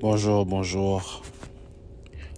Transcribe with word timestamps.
Bonjour, 0.00 0.46
bonjour. 0.46 1.22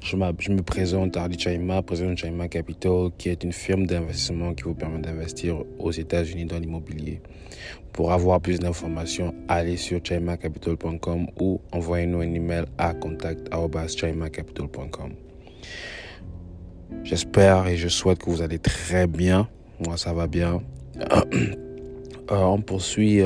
Je, 0.03 0.17
me 0.17 0.63
présente 0.63 1.17
Ardi 1.17 1.39
Chaima, 1.39 1.81
président 1.81 2.11
de 2.11 2.17
Chaima 2.17 2.49
Capital, 2.49 3.11
qui 3.17 3.29
est 3.29 3.45
une 3.45 3.53
firme 3.53 3.87
d'investissement 3.87 4.53
qui 4.53 4.65
vous 4.65 4.75
permet 4.75 4.99
d'investir 4.99 5.63
aux 5.79 5.93
États-Unis 5.93 6.47
dans 6.47 6.59
l'immobilier. 6.59 7.21
Pour 7.93 8.11
avoir 8.11 8.41
plus 8.41 8.59
d'informations, 8.59 9.33
allez 9.47 9.77
sur 9.77 10.01
chaimacapital.com 10.03 11.29
ou 11.39 11.61
envoyez-nous 11.71 12.19
un 12.19 12.35
email 12.35 12.65
à 12.79 12.95
contact.chaimacapital.com. 12.95 15.13
J'espère 17.05 17.69
et 17.69 17.77
je 17.77 17.87
souhaite 17.87 18.19
que 18.19 18.29
vous 18.29 18.43
allez 18.43 18.59
très 18.59 19.07
bien. 19.07 19.49
Moi, 19.87 19.97
ça 19.97 20.13
va 20.13 20.27
bien. 20.27 20.61
Euh, 22.31 22.37
on 22.37 22.61
poursuit 22.61 23.21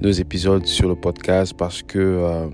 deux 0.00 0.20
épisodes 0.20 0.66
sur 0.66 0.88
le 0.88 0.94
podcast 0.94 1.54
parce 1.56 1.82
que 1.82 1.98
euh, 1.98 2.48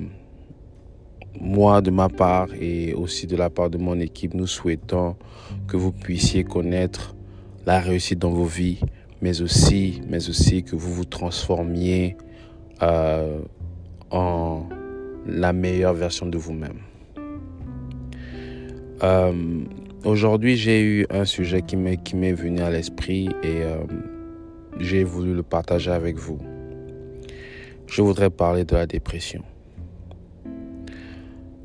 moi, 1.41 1.81
de 1.81 1.91
ma 1.91 2.09
part 2.09 2.49
et 2.61 2.95
aussi 2.95 3.27
de 3.27 3.37
la 3.37 3.51
part 3.51 3.71
de 3.71 3.79
mon 3.79 3.99
équipe, 4.01 4.35
nous 4.35 4.47
souhaitons 4.47 5.17
que 5.67 5.77
vous 5.77 5.93
puissiez 5.93 6.45
connaître 6.45 7.15
la 7.67 7.81
réussite 7.81 8.19
dans 8.19 8.31
vos 8.31 8.45
vies, 8.45 8.81
mais 9.21 9.41
aussi, 9.41 10.01
que 10.65 10.77
vous 10.77 10.93
vous 10.93 11.05
transformiez 11.05 12.17
en 12.81 14.69
la 15.27 15.53
meilleure 15.53 15.95
version 15.95 16.27
de 16.27 16.37
vous-même. 16.39 16.81
Aujourd'hui, 20.05 20.57
j'ai 20.57 20.83
eu 20.83 21.07
un 21.11 21.25
sujet 21.25 21.63
qui 21.63 21.77
m'est 21.77 22.33
venu 22.33 22.61
à 22.61 22.71
l'esprit 22.71 23.29
et 23.43 23.63
j'ai 24.81 25.05
voulu 25.05 25.35
le 25.35 25.43
partager 25.43 25.91
avec 25.91 26.17
vous. 26.17 26.39
Je 27.87 28.03
voudrais 28.03 28.31
parler 28.31 28.65
de 28.65 28.75
la 28.75 28.87
dépression. 28.87 29.43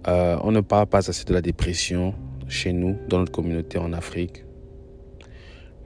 Euh, 0.08 0.38
on 0.42 0.52
ne 0.52 0.62
parle 0.62 0.88
pas 0.88 1.10
assez 1.10 1.26
de 1.26 1.34
la 1.34 1.42
dépression 1.42 2.14
chez 2.48 2.72
nous, 2.72 2.98
dans 3.10 3.20
notre 3.20 3.32
communauté 3.32 3.78
en 3.78 3.92
Afrique, 3.92 4.46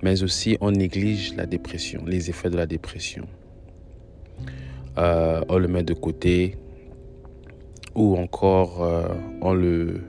mais 0.03 0.22
aussi 0.22 0.58
on 0.61 0.72
néglige 0.72 1.36
la 1.36 1.47
dépression, 1.47 2.03
les 2.05 2.30
effets 2.30 2.52
de 2.52 2.58
la 2.58 2.67
dépression. 2.67 3.27
Euh, 4.99 5.42
on 5.49 5.58
le 5.58 5.67
met 5.67 5.83
de 5.83 5.94
côté 5.94 6.58
ou 7.95 8.16
encore 8.16 8.83
euh, 8.83 9.08
on 9.42 9.53
le 9.53 10.02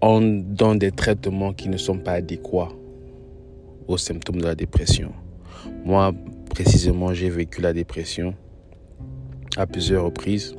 on 0.00 0.20
donne 0.20 0.78
des 0.78 0.90
traitements 0.90 1.52
qui 1.52 1.68
ne 1.68 1.76
sont 1.76 1.98
pas 1.98 2.12
adéquats 2.12 2.72
aux 3.88 3.96
symptômes 3.96 4.40
de 4.40 4.46
la 4.46 4.54
dépression. 4.54 5.12
Moi, 5.84 6.12
précisément, 6.50 7.14
j'ai 7.14 7.30
vécu 7.30 7.62
la 7.62 7.72
dépression 7.72 8.34
à 9.56 9.66
plusieurs 9.66 10.04
reprises. 10.04 10.54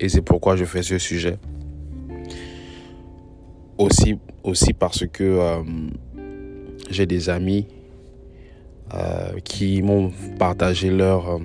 Et 0.00 0.08
c'est 0.08 0.22
pourquoi 0.22 0.56
je 0.56 0.64
fais 0.64 0.82
ce 0.82 0.98
sujet. 0.98 1.38
Aussi, 3.78 4.72
parce 4.78 5.06
que 5.06 5.24
euh, 5.24 5.62
j'ai 6.90 7.06
des 7.06 7.28
amis 7.28 7.66
euh, 8.94 9.38
qui 9.42 9.82
m'ont 9.82 10.12
partagé 10.38 10.90
leurs 10.90 11.36
euh, 11.36 11.38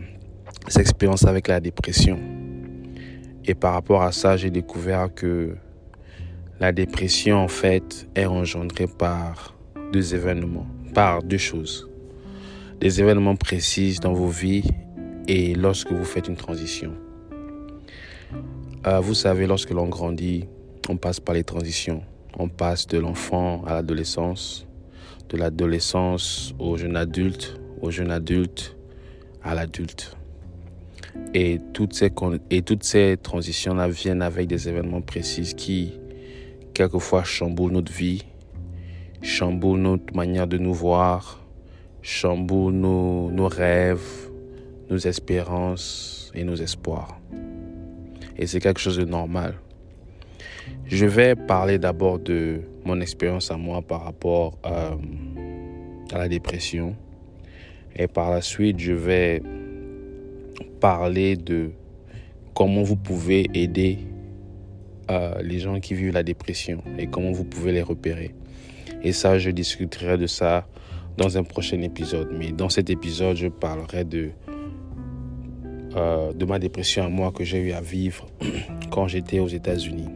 expériences 0.80 1.26
avec 1.26 1.48
la 1.48 1.60
dépression. 1.60 2.20
Et 3.46 3.56
par 3.56 3.74
rapport 3.74 4.04
à 4.04 4.12
ça, 4.12 4.38
j'ai 4.38 4.52
découvert 4.52 5.14
que 5.14 5.56
la 6.60 6.72
dépression, 6.72 7.38
en 7.38 7.48
fait, 7.48 8.08
est 8.16 8.26
engendrée 8.26 8.88
par 8.88 9.56
deux 9.92 10.14
événements, 10.14 10.68
par 10.94 11.24
deux 11.24 11.38
choses 11.38 11.90
des 12.80 13.02
événements 13.02 13.36
précis 13.36 13.98
dans 14.02 14.14
vos 14.14 14.30
vies 14.30 14.64
et 15.28 15.54
lorsque 15.54 15.92
vous 15.92 16.06
faites 16.06 16.28
une 16.28 16.38
transition. 16.38 16.94
Euh, 18.88 19.00
vous 19.00 19.14
savez, 19.14 19.48
lorsque 19.48 19.72
l'on 19.72 19.88
grandit, 19.88 20.46
on 20.88 20.98
passe 20.98 21.20
par 21.20 21.36
les 21.36 21.44
transitions. 21.44 22.02
On 22.38 22.48
passe 22.48 22.88
de 22.88 22.98
l'enfant 22.98 23.64
à 23.66 23.74
l'adolescence, 23.74 24.66
de 25.30 25.38
l'adolescence 25.38 26.54
au 26.60 26.78
jeune 26.78 26.96
adulte, 26.96 27.60
au 27.82 27.92
jeune 27.92 28.12
adulte 28.12 28.76
à 29.44 29.56
l'adulte. 29.56 30.16
Et 31.34 31.60
toutes 31.74 31.94
ces, 31.94 33.18
transitions-là 33.22 33.88
viennent 33.88 34.22
avec 34.22 34.48
des 34.48 34.70
événements 34.70 35.02
précis 35.02 35.54
qui, 35.56 35.94
quelquefois, 36.74 37.24
chamboulent 37.24 37.74
notre 37.74 37.92
vie, 37.92 38.26
chamboulent 39.22 39.82
notre 39.82 40.16
manière 40.16 40.48
de 40.48 40.58
nous 40.58 40.74
voir, 40.74 41.44
chamboule 42.02 42.74
nos, 42.74 43.30
nos 43.32 43.48
rêves, 43.48 44.30
nos 44.90 44.98
espérances 44.98 46.32
et 46.34 46.44
nos 46.44 46.56
espoirs. 46.56 47.20
Et 48.40 48.48
c'est 48.48 48.62
quelque 48.62 48.80
chose 48.80 48.98
de 48.98 49.04
normal. 49.04 49.56
Je 50.86 51.06
vais 51.06 51.36
parler 51.36 51.78
d'abord 51.78 52.20
de 52.20 52.62
mon 52.86 53.02
expérience 53.02 53.52
à 53.52 53.58
moi 53.58 53.82
par 53.82 54.06
rapport 54.06 54.58
euh, 54.66 54.96
à 56.14 56.18
la 56.18 56.30
dépression. 56.30 56.96
Et 57.96 58.08
par 58.08 58.32
la 58.32 58.42
suite, 58.42 58.80
je 58.80 58.94
vais 58.94 59.44
parler 60.80 61.36
de 61.36 61.72
comment 62.54 62.82
vous 62.82 62.96
pouvez 62.96 63.46
aider 63.54 64.00
euh, 65.12 65.42
les 65.42 65.60
gens 65.60 65.82
qui 65.82 65.94
vivent 65.94 66.14
la 66.14 66.24
dépression 66.24 66.82
et 66.98 67.08
comment 67.08 67.34
vous 67.34 67.44
pouvez 67.44 67.74
les 67.74 67.82
repérer. 67.82 68.34
Et 69.04 69.12
ça, 69.12 69.38
je 69.38 69.50
discuterai 69.50 70.18
de 70.18 70.28
ça 70.28 70.66
dans 71.18 71.38
un 71.38 71.44
prochain 71.44 71.82
épisode. 71.82 72.30
Mais 72.32 72.54
dans 72.54 72.70
cet 72.70 72.90
épisode, 72.90 73.36
je 73.36 73.48
parlerai 73.48 74.06
de, 74.06 74.30
euh, 75.96 76.34
de 76.34 76.46
ma 76.46 76.60
dépression 76.60 77.04
à 77.04 77.10
moi 77.10 77.32
que 77.32 77.44
j'ai 77.44 77.58
eu 77.58 77.72
à 77.72 77.82
vivre 77.82 78.28
quand 78.92 79.08
j'étais 79.08 79.40
aux 79.40 79.48
États-Unis. 79.48 80.10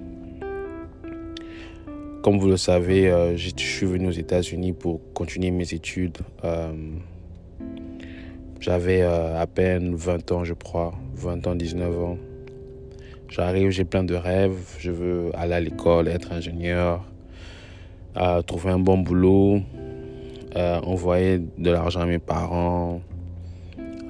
Comme 2.21 2.37
vous 2.37 2.47
le 2.47 2.57
savez, 2.57 3.09
euh, 3.09 3.35
je 3.35 3.49
suis 3.57 3.87
venu 3.87 4.07
aux 4.07 4.11
États-Unis 4.11 4.73
pour 4.73 5.01
continuer 5.13 5.49
mes 5.49 5.73
études. 5.73 6.19
Euh, 6.43 6.71
j'avais 8.59 9.01
à 9.01 9.45
peine 9.47 9.95
20 9.95 10.31
ans, 10.31 10.43
je 10.43 10.53
crois, 10.53 10.93
20 11.15 11.47
ans, 11.47 11.55
19 11.55 12.03
ans. 12.03 12.17
J'arrive, 13.29 13.71
j'ai 13.71 13.83
plein 13.83 14.03
de 14.03 14.15
rêves. 14.15 14.75
Je 14.79 14.91
veux 14.91 15.31
aller 15.33 15.53
à 15.53 15.59
l'école, 15.59 16.07
être 16.07 16.31
ingénieur, 16.31 17.03
trouver 18.45 18.71
un 18.71 18.79
bon 18.79 18.99
boulot, 18.99 19.59
envoyer 20.55 21.39
de 21.57 21.71
l'argent 21.71 22.01
à 22.01 22.05
mes 22.05 22.19
parents, 22.19 23.01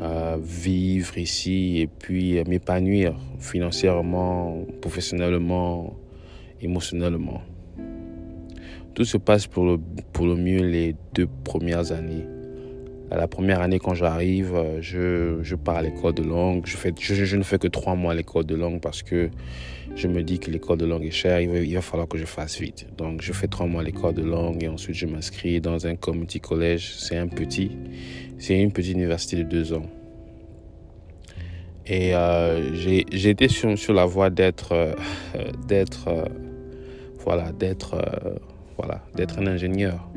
euh, 0.04 0.38
vivre 0.42 1.18
ici 1.18 1.80
et 1.80 1.88
puis 1.88 2.44
m'épanouir 2.44 3.16
financièrement, 3.40 4.66
professionnellement, 4.82 5.96
émotionnellement. 6.62 7.42
Tout 8.94 9.06
se 9.06 9.18
passe 9.18 9.48
pour 9.48 9.66
le, 9.66 9.78
pour 10.12 10.28
le 10.28 10.36
mieux 10.36 10.62
les 10.62 10.96
deux 11.14 11.28
premières 11.46 11.94
années. 11.94 12.26
La 13.16 13.28
première 13.28 13.62
année, 13.62 13.80
quand 13.80 13.94
j'arrive, 13.94 14.54
je, 14.82 15.40
je 15.42 15.56
pars 15.56 15.78
à 15.78 15.82
l'école 15.82 16.14
de 16.14 16.24
langue. 16.24 16.64
Je, 16.66 16.76
fais, 16.78 16.94
je, 17.00 17.36
ne 17.36 17.44
fais 17.44 17.60
que 17.60 17.68
trois 17.68 17.96
mois 17.96 18.14
à 18.14 18.16
l'école 18.16 18.46
de 18.46 18.56
langue 18.56 18.82
parce 18.82 19.04
que 19.04 19.30
je 19.96 20.08
me 20.08 20.24
dis 20.24 20.40
que 20.40 20.50
l'école 20.50 20.78
de 20.78 20.86
langue 20.86 21.06
est 21.06 21.12
chère. 21.12 21.40
Il 21.40 21.76
va, 21.76 21.82
falloir 21.82 22.08
que 22.08 22.18
je 22.18 22.26
fasse 22.26 22.60
vite. 22.60 22.88
Donc, 22.98 23.22
je 23.22 23.32
fais 23.34 23.48
trois 23.48 23.68
mois 23.68 23.82
à 23.82 23.84
l'école 23.84 24.16
de 24.16 24.24
langue 24.24 24.64
et 24.64 24.68
ensuite 24.68 24.96
je 24.96 25.06
m'inscris 25.06 25.62
dans 25.62 25.86
un 25.86 25.96
community 25.96 26.40
college. 26.40 26.94
C'est 26.98 27.18
un 27.18 27.28
petit, 27.28 27.72
c'est 28.40 28.60
une 28.60 28.72
petite 28.72 28.94
université 28.94 29.38
de 29.38 29.44
deux 29.44 29.74
ans. 29.74 29.90
Et 31.86 32.16
euh, 32.16 32.74
j'ai 32.74 33.30
été 33.30 33.50
sur, 33.50 33.78
sur, 33.78 33.94
la 33.94 34.06
voie 34.06 34.30
d'être, 34.30 34.72
euh, 34.72 34.94
d'être, 35.68 36.08
euh, 36.08 36.26
voilà, 37.20 37.52
d'être, 37.52 37.96
euh, 37.96 38.36
voilà, 38.78 39.02
d'être 39.16 39.40
un 39.40 39.48
ingénieur. 39.48 40.08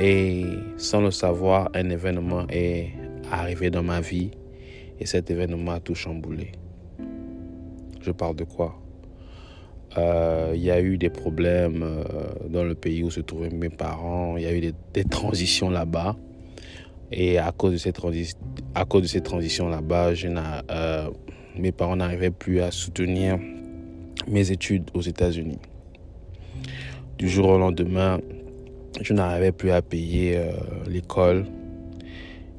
Et 0.00 0.46
sans 0.78 1.02
le 1.02 1.10
savoir, 1.10 1.68
un 1.74 1.90
événement 1.90 2.46
est 2.48 2.88
arrivé 3.30 3.68
dans 3.68 3.82
ma 3.82 4.00
vie 4.00 4.30
et 4.98 5.04
cet 5.04 5.30
événement 5.30 5.72
a 5.72 5.80
tout 5.80 5.94
chamboulé. 5.94 6.52
Je 8.00 8.10
parle 8.10 8.36
de 8.36 8.44
quoi? 8.44 8.80
Euh, 9.98 10.52
Il 10.54 10.62
y 10.62 10.70
a 10.70 10.80
eu 10.80 10.96
des 10.96 11.10
problèmes 11.10 11.82
euh, 11.82 12.48
dans 12.48 12.64
le 12.64 12.74
pays 12.74 13.04
où 13.04 13.10
se 13.10 13.20
trouvaient 13.20 13.50
mes 13.50 13.68
parents, 13.68 14.38
il 14.38 14.44
y 14.44 14.46
a 14.46 14.54
eu 14.54 14.72
des, 14.94 15.04
transitions 15.04 15.68
là-bas. 15.68 16.16
Et 17.12 17.38
à 17.38 17.52
cause 17.52 17.72
de 17.72 17.76
ces, 17.76 17.92
transi 17.92 18.34
transitions 19.22 19.68
là-bas, 19.68 20.12
euh, 20.70 21.10
mes 21.58 21.72
parents 21.72 21.96
n'arrivaient 21.96 22.30
plus 22.30 22.60
à 22.60 22.70
soutenir 22.70 23.38
mes 24.28 24.50
études 24.50 24.88
aux 24.94 25.02
États-Unis. 25.02 25.58
Du 27.18 27.28
jour 27.28 27.50
au 27.50 27.58
lendemain, 27.58 28.18
je 29.00 29.12
n'arrivais 29.12 29.52
plus 29.52 29.70
à 29.70 29.82
payer 29.82 30.36
euh, 30.36 30.52
l'école. 30.86 31.46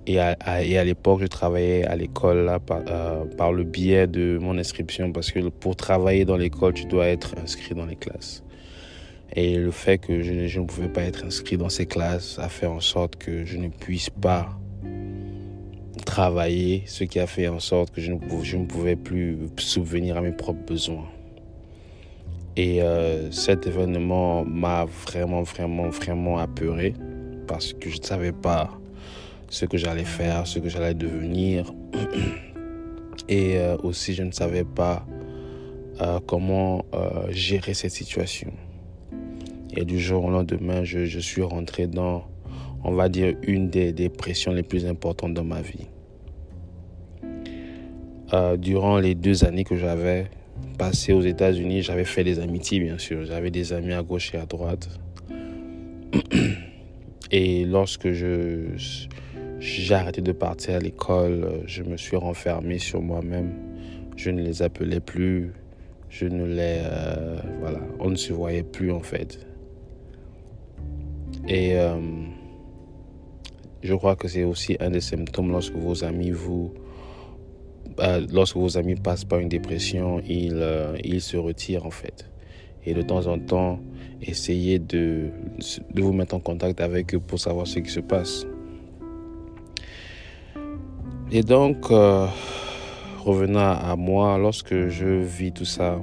Et 0.08 0.20
à, 0.20 0.36
à, 0.40 0.84
l'époque, 0.84 1.22
je 1.22 1.28
travaillais 1.28 1.86
à 1.86 1.96
l'école 1.96 2.50
euh, 2.50 3.26
par, 3.38 3.54
le 3.54 3.64
biais 3.64 4.08
de 4.08 4.40
mon 4.42 4.58
inscription 4.58 5.12
parce 5.12 5.32
que 5.32 5.40
pour 5.50 5.76
travailler 5.76 6.26
dans 6.26 6.38
l'école, 6.38 6.74
tu 6.74 6.86
dois 6.86 7.08
être 7.08 7.36
inscrit 7.42 7.76
dans 7.76 7.86
les 7.86 7.96
classes. 7.96 8.44
Et 9.36 9.56
le 9.58 9.72
fait 9.72 10.00
que 10.00 10.22
je, 10.22 10.48
je, 10.48 10.60
ne 10.60 10.66
pouvais 10.66 10.90
pas 10.90 11.04
être 11.04 11.24
inscrit 11.24 11.56
dans 11.56 11.70
ces 11.70 11.86
classes 11.86 12.40
a 12.40 12.50
fait 12.50 12.66
en 12.66 12.82
sorte 12.82 13.16
que 13.16 13.46
je 13.46 13.58
ne 13.58 13.70
puisse 13.70 14.10
pas 14.10 14.50
travailler, 16.06 16.84
ce 16.88 17.04
qui 17.04 17.20
a 17.20 17.28
fait 17.28 17.48
en 17.48 17.60
sorte 17.60 17.92
que 17.92 18.02
je 18.02 18.12
ne, 18.12 18.18
je 18.44 18.58
ne 18.58 18.66
pouvais 18.66 18.96
plus 18.96 19.38
subvenir 19.58 20.18
à 20.18 20.22
mes 20.22 20.32
propres 20.32 20.66
besoins. 20.66 21.08
Et 22.64 22.80
euh, 22.80 23.32
cet 23.32 23.66
événement 23.66 24.46
m'a 24.46 24.86
vraiment, 24.86 25.42
vraiment, 25.42 25.90
vraiment 25.90 26.38
apeuré 26.38 26.94
parce 27.48 27.74
que 27.74 27.90
je 27.90 27.98
ne 27.98 28.04
savais 28.04 28.32
pas 28.32 28.70
ce 29.50 29.66
que 29.66 29.80
j'allais 29.80 30.06
faire, 30.06 30.46
ce 30.46 30.60
que 30.60 30.70
j'allais 30.70 30.94
devenir. 30.94 31.74
Et 33.30 33.58
euh, 33.58 33.78
aussi, 33.82 34.14
je 34.14 34.22
ne 34.22 34.30
savais 34.32 34.64
pas 34.64 35.08
euh, 36.02 36.20
comment 36.28 36.86
gérer 37.32 37.74
cette 37.74 37.94
situation. 37.94 38.52
Et 39.76 39.84
du 39.84 40.00
jour 40.00 40.26
au 40.26 40.30
lendemain, 40.30 40.84
je, 40.84 41.20
suis 41.20 41.42
rentré 41.42 41.88
dans, 41.88 42.26
on 42.84 42.92
va 42.92 43.10
dire, 43.10 43.34
une 43.42 43.72
des 43.72 43.92
dépressions 43.92 44.52
les 44.52 44.62
plus 44.62 44.86
importantes 44.86 45.34
de 45.34 45.42
ma 45.42 45.64
vie. 45.64 45.88
durant 48.60 49.00
les 49.00 49.16
deux 49.16 49.46
années 49.46 49.64
que 49.64 49.78
j'avais 49.78 50.30
passé 50.78 51.14
aux 51.14 51.22
États-Unis, 51.22 51.82
j'avais 51.82 52.06
fait 52.06 52.24
des 52.24 52.40
amitiés, 52.40 52.80
bien 52.80 52.98
sûr. 52.98 53.26
J'avais 53.26 53.52
des 53.52 53.74
amis 53.74 53.94
à 53.94 54.02
gauche 54.02 54.34
et 54.34 54.38
à 54.38 54.46
droite. 54.46 54.90
Et 57.34 57.64
lorsque 57.64 58.10
j'ai 58.12 59.94
arrêté 59.94 60.22
de 60.22 60.34
partir 60.34 60.76
à 60.76 60.80
l'école, 60.80 61.62
je 61.66 61.82
me 61.84 61.96
suis 61.96 62.18
renfermé 62.18 62.78
sur 62.78 63.02
moi-même. 63.02 63.54
Je 64.18 64.32
ne 64.32 64.42
les 64.42 64.62
appelais 64.62 65.00
plus. 65.00 65.54
Je 66.10 66.26
ne 66.26 66.46
les 66.46 66.82
euh, 66.84 67.40
voilà, 67.62 67.80
on 68.02 68.10
ne 68.10 68.18
se 68.18 68.34
voyait 68.34 68.64
plus 68.64 68.92
en 68.92 69.00
fait. 69.00 69.40
Et 71.48 71.80
euh, 71.80 71.96
je 73.82 73.96
crois 73.96 74.18
que 74.18 74.28
c'est 74.28 74.44
aussi 74.44 74.76
un 74.82 74.90
des 74.90 75.00
symptômes 75.00 75.52
lorsque 75.52 75.74
vos 75.74 76.04
amis 76.04 76.32
vous 76.32 76.74
euh, 78.00 78.26
lorsque 78.32 78.58
vos 78.58 78.78
amis 78.78 78.96
passent 78.96 79.26
par 79.26 79.40
une 79.40 79.50
dépression, 79.50 80.22
euh, 80.30 80.98
ils, 81.04 81.22
se 81.22 81.38
retirent 81.38 81.86
en 81.86 81.92
fait. 81.92 82.30
Et 82.86 82.94
de 82.94 83.02
temps 83.02 83.28
en 83.28 83.38
temps, 83.40 83.80
essayez 84.22 84.80
de, 84.80 85.30
de 85.94 86.02
vous 86.02 86.14
mettre 86.14 86.36
en 86.36 86.40
contact 86.40 86.82
avec 86.82 87.14
eux 87.14 87.20
pour 87.20 87.40
savoir 87.40 87.68
ce 87.68 87.80
qui 87.80 87.92
se 87.92 88.00
passe. 88.00 88.46
Et 91.32 91.44
donc, 91.44 91.92
euh, 91.92 92.28
revenant 93.24 93.72
à 93.72 93.96
moi, 93.96 94.38
lorsque 94.38 94.88
je 94.88 95.06
vis 95.06 95.52
tout 95.52 95.66
ça, 95.66 96.02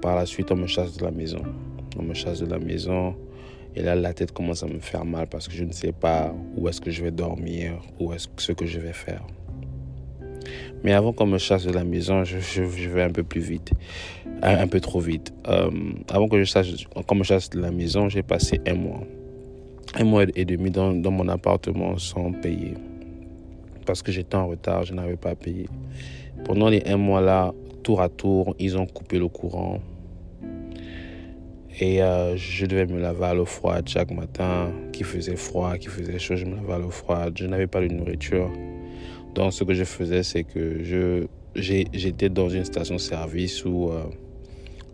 par 0.00 0.16
la 0.16 0.26
suite, 0.26 0.50
on 0.50 0.56
me 0.56 0.66
chasse 0.66 0.96
de 0.96 1.04
la 1.04 1.12
maison. 1.12 1.42
On 1.96 2.02
me 2.02 2.14
chasse 2.14 2.40
de 2.40 2.46
la 2.46 2.58
maison. 2.58 3.14
Et 3.76 3.82
là, 3.82 3.94
la 3.94 4.12
tête 4.12 4.32
commence 4.32 4.62
à 4.62 4.66
me 4.66 4.80
faire 4.80 5.04
mal 5.04 5.28
parce 5.28 5.46
que 5.48 5.54
je 5.54 5.64
ne 5.64 5.72
sais 5.72 5.92
pas 5.92 6.34
où 6.56 6.68
est-ce 6.68 6.80
que 6.80 6.90
je 6.90 7.04
vais 7.04 7.10
dormir, 7.10 7.80
où 8.00 8.12
est-ce 8.12 8.28
ce 8.36 8.52
que 8.52 8.66
je 8.66 8.80
vais 8.80 8.92
faire. 8.92 9.24
Mais 10.84 10.92
avant 10.92 11.12
qu'on 11.12 11.26
me 11.26 11.38
chasse 11.38 11.64
de 11.64 11.72
la 11.72 11.84
maison, 11.84 12.24
je, 12.24 12.62
vais 12.62 13.02
un 13.02 13.10
peu 13.10 13.22
plus 13.22 13.40
vite, 13.40 13.72
un, 14.42 14.66
peu 14.66 14.80
trop 14.80 15.00
vite. 15.00 15.32
Euh, 15.48 15.70
avant 16.08 16.28
que 16.28 16.42
je 16.42 16.84
qu'on 17.06 17.14
me 17.14 17.24
chasse 17.24 17.50
de 17.50 17.60
la 17.60 17.70
maison, 17.70 18.08
j'ai 18.08 18.22
passé 18.22 18.60
un 18.66 18.74
mois, 18.74 19.02
un 19.94 20.04
mois 20.04 20.24
et 20.34 20.44
demi 20.44 20.70
dans, 20.70 20.92
mon 20.92 21.28
appartement 21.28 21.98
sans 21.98 22.32
payer. 22.32 22.74
Parce 23.86 24.02
que 24.02 24.12
j'étais 24.12 24.36
en 24.36 24.48
retard, 24.48 24.84
je 24.84 24.94
n'avais 24.94 25.16
pas 25.16 25.34
payé. 25.34 25.68
Pendant 26.44 26.68
les 26.68 26.82
un 26.86 26.96
mois 26.96 27.20
là, 27.20 27.52
tour 27.82 28.00
à 28.00 28.08
tour, 28.08 28.54
ils 28.58 28.76
ont 28.78 28.86
coupé 28.86 29.18
le 29.18 29.28
courant. 29.28 29.80
Et 31.80 32.02
euh, 32.02 32.36
je 32.36 32.66
devais 32.66 32.86
me 32.86 33.00
laver 33.00 33.24
à 33.24 33.34
l'eau 33.34 33.46
froide 33.46 33.88
chaque 33.88 34.10
matin, 34.10 34.70
qui 34.92 35.04
faisait 35.04 35.36
froid, 35.36 35.78
qui 35.78 35.88
faisait 35.88 36.18
chaud, 36.18 36.36
je 36.36 36.44
me 36.44 36.56
lavais 36.56 36.74
à 36.74 36.78
l'eau 36.78 36.90
froide. 36.90 37.34
Je 37.36 37.46
n'avais 37.46 37.66
pas 37.66 37.80
de 37.80 37.88
nourriture. 37.88 38.50
Donc, 39.34 39.52
ce 39.52 39.64
que 39.64 39.72
je 39.74 39.84
faisais, 39.84 40.22
c'est 40.22 40.44
que 40.44 40.82
je, 40.82 41.26
j'étais 41.54 42.28
dans 42.28 42.48
une 42.48 42.64
station-service 42.64 43.64
où 43.64 43.90
euh, 43.90 44.04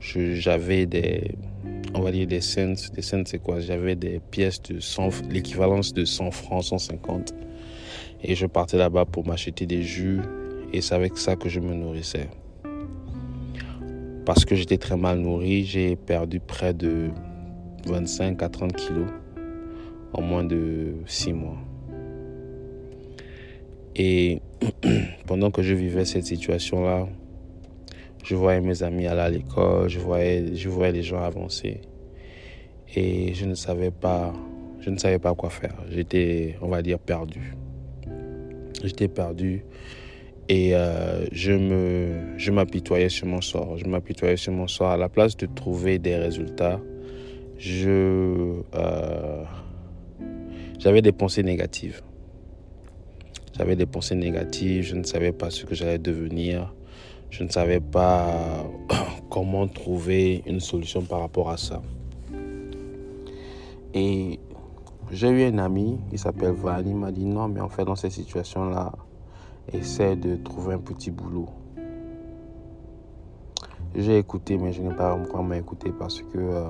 j'avais 0.01 0.87
des, 0.87 1.33
on 1.95 2.01
va 2.01 2.13
dire 2.13 2.27
des 2.27 2.41
cents. 2.41 2.75
Des 2.95 3.03
cents, 3.03 3.23
c'est 3.27 3.43
quoi? 3.43 3.61
J'avais 3.61 3.97
des 3.97 4.21
pièces 4.31 4.63
de 4.63 4.79
100, 4.79 5.29
l'équivalence 5.31 5.93
de 5.93 6.05
100 6.05 6.31
francs, 6.31 6.65
150. 6.65 7.35
Et 8.23 8.35
je 8.35 8.47
partais 8.47 8.77
là-bas 8.77 9.05
pour 9.05 9.27
m'acheter 9.27 9.67
des 9.67 9.83
jus. 9.83 10.21
Et 10.73 10.81
c'est 10.83 10.95
avec 10.95 11.17
ça 11.17 11.35
que 11.35 11.49
je 11.49 11.61
me 11.61 11.75
nourrissais. 11.75 12.29
Parce 14.25 14.45
que 14.45 14.55
j'étais 14.55 14.77
très 14.77 14.97
mal 14.97 15.19
nourri, 15.19 15.65
j'ai 15.65 15.97
perdu 15.97 16.39
près 16.39 16.75
de 16.75 17.09
25 17.87 18.43
à 18.43 18.49
30 18.49 18.77
kilos 18.77 19.09
en 20.13 20.21
moins 20.21 20.45
de 20.45 20.93
6 21.07 21.33
mois. 21.33 21.57
Et 23.99 24.41
pendant 25.27 25.51
que 25.51 25.63
je 25.63 25.75
vivais 25.75 26.05
cette 26.05 26.25
situation-là, 26.25 27.09
je 28.25 28.35
voyais 28.37 28.61
mes 28.61 28.83
amis 28.83 29.07
aller 29.07 29.21
à 29.21 29.29
l'école, 29.29 29.89
je 29.89 29.99
voyais, 29.99 30.55
je 30.55 30.69
voyais 30.69 30.93
les 30.93 31.03
gens 31.03 31.21
avancer. 31.21 31.81
Et 32.95 33.35
je 33.35 33.45
ne 33.45 33.55
savais 33.55 33.91
pas, 33.91 34.33
je 34.81 34.91
ne 34.91 34.97
savais 34.97 35.19
pas 35.19 35.35
quoi 35.35 35.51
faire. 35.51 35.75
J'étais, 35.91 36.57
on 36.63 36.69
va 36.69 36.81
dire, 36.81 36.99
perdu. 36.99 37.55
J'étais 38.85 39.09
perdu 39.09 39.65
et 40.49 40.75
euh, 40.75 41.27
je 41.31 41.53
je 42.37 42.51
m'apitoyais 42.51 43.09
sur 43.09 43.27
mon 43.27 43.41
sort. 43.41 43.77
Je 43.77 43.87
m'apitoyais 43.87 44.37
sur 44.37 44.53
mon 44.53 44.67
sort. 44.67 44.89
À 44.89 44.97
la 44.97 45.09
place 45.09 45.37
de 45.37 45.47
trouver 45.47 45.99
des 45.99 46.17
résultats, 46.17 46.81
euh, 47.85 49.45
j'avais 50.79 51.03
des 51.03 51.13
pensées 51.13 51.43
négatives. 51.43 52.01
J'avais 53.59 53.75
des 53.75 53.87
pensées 53.87 54.15
négatives, 54.15 54.85
je 54.85 54.95
ne 54.95 55.03
savais 55.03 55.33
pas 55.33 55.51
ce 55.51 55.65
que 55.65 55.75
j'allais 55.75 55.99
devenir, 55.99 56.73
je 57.29 57.43
ne 57.43 57.49
savais 57.49 57.81
pas 57.81 58.65
comment 59.31 59.67
trouver 59.67 60.45
une 60.47 60.61
solution 60.61 61.03
par 61.03 61.19
rapport 61.19 61.51
à 61.51 61.57
ça. 61.57 61.83
Et 63.95 64.39
j'ai 65.11 65.29
eu 65.31 65.43
un 65.43 65.59
ami, 65.59 65.99
il 66.13 66.21
s'appelle 66.21 66.53
Vali, 66.53 66.91
il 66.91 66.97
m'a 66.97 67.11
dit 67.11 67.25
non, 67.25 67.49
mais 67.49 67.61
en 67.61 67.69
fait, 67.69 67.85
dans 67.85 67.97
cette 67.97 68.13
situation-là, 68.13 68.93
essaie 69.73 70.15
de 70.15 70.37
trouver 70.37 70.75
un 70.75 70.79
petit 70.79 71.11
boulot. 71.11 71.49
J'ai 73.97 74.19
écouté, 74.19 74.57
mais 74.57 74.73
je 74.73 74.83
n'ai 74.83 74.95
pas 74.95 75.17
vraiment 75.17 75.55
écouté 75.55 75.91
parce 75.99 76.23
que 76.23 76.39
euh, 76.39 76.69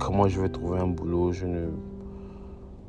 comment 0.00 0.26
je 0.26 0.40
vais 0.40 0.48
trouver 0.48 0.80
un 0.80 0.88
boulot, 0.88 1.30
je 1.30 1.46
ne 1.46 1.68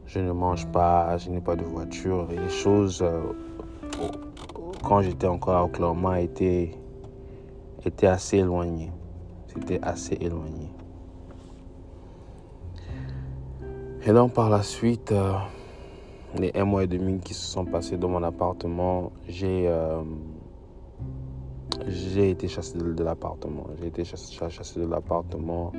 je 0.09 0.19
ne 0.19 0.31
mange 0.31 0.65
pas, 0.67 1.17
je 1.17 1.29
n'ai 1.29 1.39
pas 1.39 1.55
de 1.55 1.63
voiture. 1.63 2.27
Les 2.31 2.49
choses, 2.49 3.01
euh, 3.03 3.21
quand 4.83 5.01
j'étais 5.03 5.27
encore 5.27 5.55
à 5.55 5.63
Oklahoma, 5.63 6.19
étaient, 6.19 6.71
étaient 7.85 8.07
assez 8.07 8.37
éloignées. 8.37 8.91
C'était 9.47 9.79
assez 9.83 10.17
éloigné. 10.19 10.67
Et 14.05 14.11
donc 14.11 14.33
par 14.33 14.49
la 14.49 14.63
suite, 14.63 15.11
euh, 15.11 15.33
les 16.39 16.51
un 16.55 16.65
mois 16.65 16.85
et 16.85 16.87
demi 16.87 17.19
qui 17.19 17.35
se 17.35 17.45
sont 17.45 17.65
passés 17.65 17.97
dans 17.97 18.09
mon 18.09 18.23
appartement, 18.23 19.11
j'ai 19.27 19.67
euh, 19.67 20.01
j'ai 21.87 22.31
été 22.31 22.47
chassé 22.47 22.79
de, 22.79 23.03
l'appartement. 23.03 23.67
J'ai 23.79 23.87
été 23.87 24.03
chassé 24.03 24.79
de 24.79 24.87
l'appartement. 24.87 25.71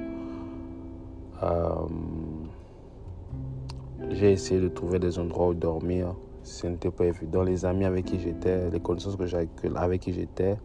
J'ai 4.10 4.32
essayé 4.32 4.60
de 4.60 4.68
trouver 4.68 4.98
des 4.98 5.18
endroits 5.18 5.48
où 5.48 5.54
dormir. 5.54 6.14
Ce 6.42 6.66
n'était 6.66 6.90
pas 6.90 7.06
évident. 7.06 7.42
Les 7.42 7.64
amis 7.64 7.84
avec 7.84 8.06
qui 8.06 8.18
j'étais, 8.18 8.70
les 8.70 8.80
connaissances 8.80 9.16
que 9.16 9.76
avec 9.76 10.00
qui 10.00 10.12
j'étais, 10.12 10.58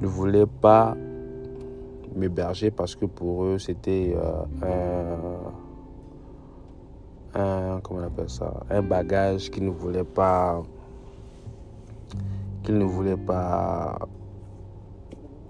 ne 0.00 0.06
voulaient 0.06 0.46
pas 0.46 0.96
m'héberger 2.14 2.70
parce 2.70 2.94
que 2.94 3.06
pour 3.06 3.44
eux, 3.44 3.58
c'était 3.58 4.14
euh, 4.62 5.36
un, 7.34 7.80
comment 7.80 8.00
on 8.00 8.04
appelle 8.04 8.30
ça, 8.30 8.64
un 8.70 8.82
bagage 8.82 9.50
qu'ils 9.50 9.64
ne 9.64 9.70
voulaient 9.70 10.04
pas, 10.04 10.62
qu'ils 12.62 12.78
ne 12.78 12.84
voulaient 12.84 13.16
pas 13.16 13.98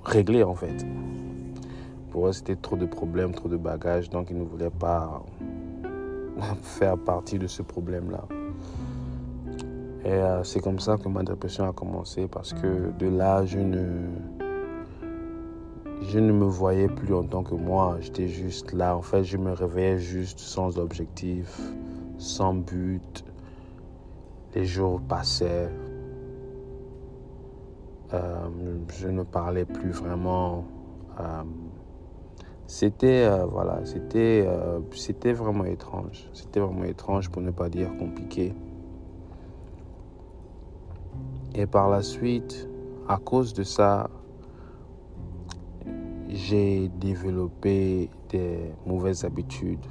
régler 0.05 0.43
en 0.43 0.55
fait. 0.55 0.87
Pour 2.11 2.29
eux, 2.29 2.33
c'était 2.33 2.57
trop 2.57 2.77
de 2.77 2.87
problèmes, 2.87 3.33
trop 3.33 3.49
de 3.49 3.57
bagages, 3.57 4.11
donc 4.11 4.31
ils 4.31 4.39
ne 4.39 4.45
voulaient 4.45 4.71
pas 4.71 5.23
faire 6.63 6.99
partie 6.99 7.39
de 7.39 7.47
ce 7.47 7.63
problème-là. 7.63 8.25
Et 10.05 10.13
euh, 10.13 10.43
c'est 10.45 10.61
comme 10.61 10.79
ça 10.79 10.97
que 10.97 11.09
ma 11.09 11.23
dépression 11.23 11.69
a 11.69 11.73
commencé 11.73 12.27
parce 12.27 12.55
que 12.55 12.91
de 12.99 13.09
là, 13.09 13.45
je 13.45 13.59
ne, 13.59 14.09
je 16.09 16.19
ne 16.19 16.33
me 16.33 16.47
voyais 16.47 16.89
plus 16.89 17.13
en 17.15 17.25
tant 17.25 17.43
que 17.43 17.55
moi. 17.55 17.99
J'étais 18.01 18.29
juste 18.29 18.73
là. 18.73 18.97
En 18.97 19.03
fait, 19.03 19.25
je 19.25 19.37
me 19.37 19.53
réveillais 19.53 19.99
juste 19.99 20.39
sans 20.39 20.79
objectif, 20.79 21.61
sans 22.19 22.55
but. 22.55 23.25
Les 24.55 24.65
jours 24.65 25.01
passaient. 25.03 25.71
Euh, 28.13 28.49
je 28.99 29.09
ne 29.09 29.23
parlais 29.23 29.67
plus 29.67 29.91
vraiment. 29.91 30.65
Euh, 31.21 31.43
c'était 32.71 33.25
euh, 33.25 33.47
voilà, 33.47 33.81
c'était 33.85 34.45
euh, 34.47 34.79
c'était 34.93 35.33
vraiment 35.33 35.65
étrange. 35.65 36.31
C'était 36.33 36.61
vraiment 36.61 36.85
étrange 36.85 37.29
pour 37.29 37.43
ne 37.43 37.51
pas 37.51 37.69
dire 37.69 37.89
compliqué. 37.97 38.55
Et 41.53 41.67
par 41.67 41.91
la 41.91 42.01
suite, 42.01 42.69
à 43.09 43.17
cause 43.17 43.55
de 43.55 43.65
ça, 43.65 44.09
j'ai 46.29 46.89
développé 47.01 48.09
des 48.29 48.73
mauvaises 48.87 49.25
habitudes, 49.25 49.85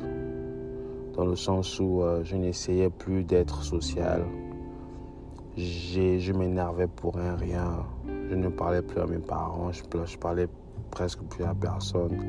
dans 1.18 1.26
le 1.26 1.36
sens 1.36 1.82
où 1.82 2.02
euh, 2.02 2.24
je 2.24 2.38
n'essayais 2.38 2.90
plus 2.90 3.26
d'être 3.26 3.62
social. 3.62 4.26
Je 5.58 6.32
m'énervais 6.32 6.88
pour 6.88 7.18
un 7.18 7.36
rien. 7.36 7.86
Je 8.30 8.36
ne 8.36 8.50
parlais 8.50 8.82
plus 8.82 9.02
à 9.02 9.08
mes 9.08 9.18
parents, 9.18 9.72
je, 9.72 10.18
parlais 10.18 10.48
presque 10.92 11.20
plus 11.24 11.44
à 11.44 11.56
personne. 11.56 12.26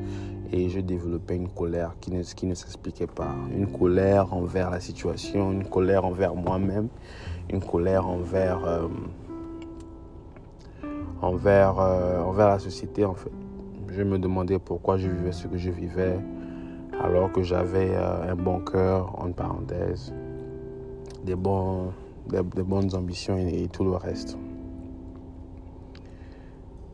Et 0.51 0.67
je 0.69 0.79
développais 0.79 1.35
une 1.35 1.49
colère 1.49 1.95
qui 2.01 2.11
ne, 2.11 2.23
s'expliquait 2.23 3.07
pas. 3.07 3.35
Une 3.55 3.67
colère 3.67 4.33
envers 4.33 4.71
la 4.71 4.79
situation, 4.79 5.51
une 5.51 5.65
colère 5.65 6.05
envers 6.05 6.35
moi-même, 6.35 6.87
une 7.51 7.61
colère 7.61 8.07
envers, 8.07 8.65
euh, 8.65 8.87
envers, 11.21 11.79
euh, 11.79 12.21
envers 12.21 12.47
la 12.49 12.59
société 12.59 13.05
en 13.05 13.13
fait. 13.13 13.31
Je 13.89 14.03
me 14.03 14.17
demandais 14.17 14.57
pourquoi 14.57 14.97
je 14.97 15.07
vivais 15.07 15.31
ce 15.33 15.47
que 15.47 15.57
je 15.57 15.69
vivais 15.69 16.17
alors 17.03 17.31
que 17.31 17.41
j'avais 17.41 17.91
euh, 17.93 18.31
un 18.31 18.35
bon 18.35 18.59
cœur, 18.59 19.13
en 19.21 19.31
parenthèse, 19.31 20.13
des, 21.23 21.35
des, 21.35 22.63
bonnes 22.63 22.95
ambitions 22.95 23.37
et, 23.37 23.67
tout 23.71 23.83
le 23.83 23.91
reste. 23.91 24.37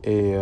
Et 0.08 0.36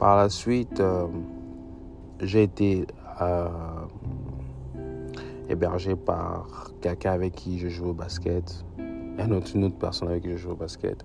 Par 0.00 0.16
la 0.16 0.30
suite, 0.30 0.80
euh, 0.80 1.08
j'ai 2.20 2.44
été 2.44 2.86
euh, 3.20 3.48
hébergé 5.50 5.94
par 5.94 6.70
quelqu'un 6.80 7.12
avec 7.12 7.34
qui 7.34 7.58
je 7.58 7.68
joue 7.68 7.88
au 7.88 7.92
basket, 7.92 8.64
une 8.78 9.64
autre 9.64 9.76
personne 9.78 10.08
avec 10.08 10.22
qui 10.22 10.30
je 10.30 10.38
joue 10.38 10.52
au 10.52 10.56
basket. 10.56 11.04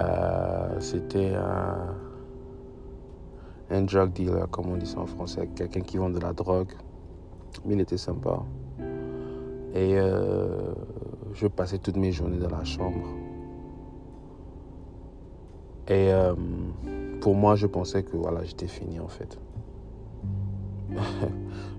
Euh, 0.00 0.80
c'était 0.80 1.32
un, 1.36 1.94
un, 3.70 3.82
drug 3.82 4.12
dealer, 4.12 4.50
comme 4.50 4.68
on 4.68 4.76
dit 4.76 4.86
ça 4.86 4.98
en 4.98 5.06
français, 5.06 5.48
quelqu'un 5.54 5.82
qui 5.82 5.96
vend 5.96 6.10
de 6.10 6.18
la 6.18 6.32
drogue. 6.32 6.72
Mais 7.64 7.74
il 7.74 7.80
était 7.80 7.96
sympa. 7.96 8.42
Et 9.76 9.96
je 11.34 11.46
passais 11.46 11.78
toutes 11.78 11.98
mes 11.98 12.10
journées 12.10 12.38
dans 12.38 12.50
la 12.50 12.64
chambre. 12.64 13.25
Et 15.88 16.10
pour 17.20 17.34
moi, 17.34 17.54
je 17.54 17.66
pensais 17.66 18.02
que 18.02 18.16
voilà, 18.16 18.44
j'étais 18.44 18.66
fini 18.66 19.00
en 19.00 19.08
fait. 19.08 19.38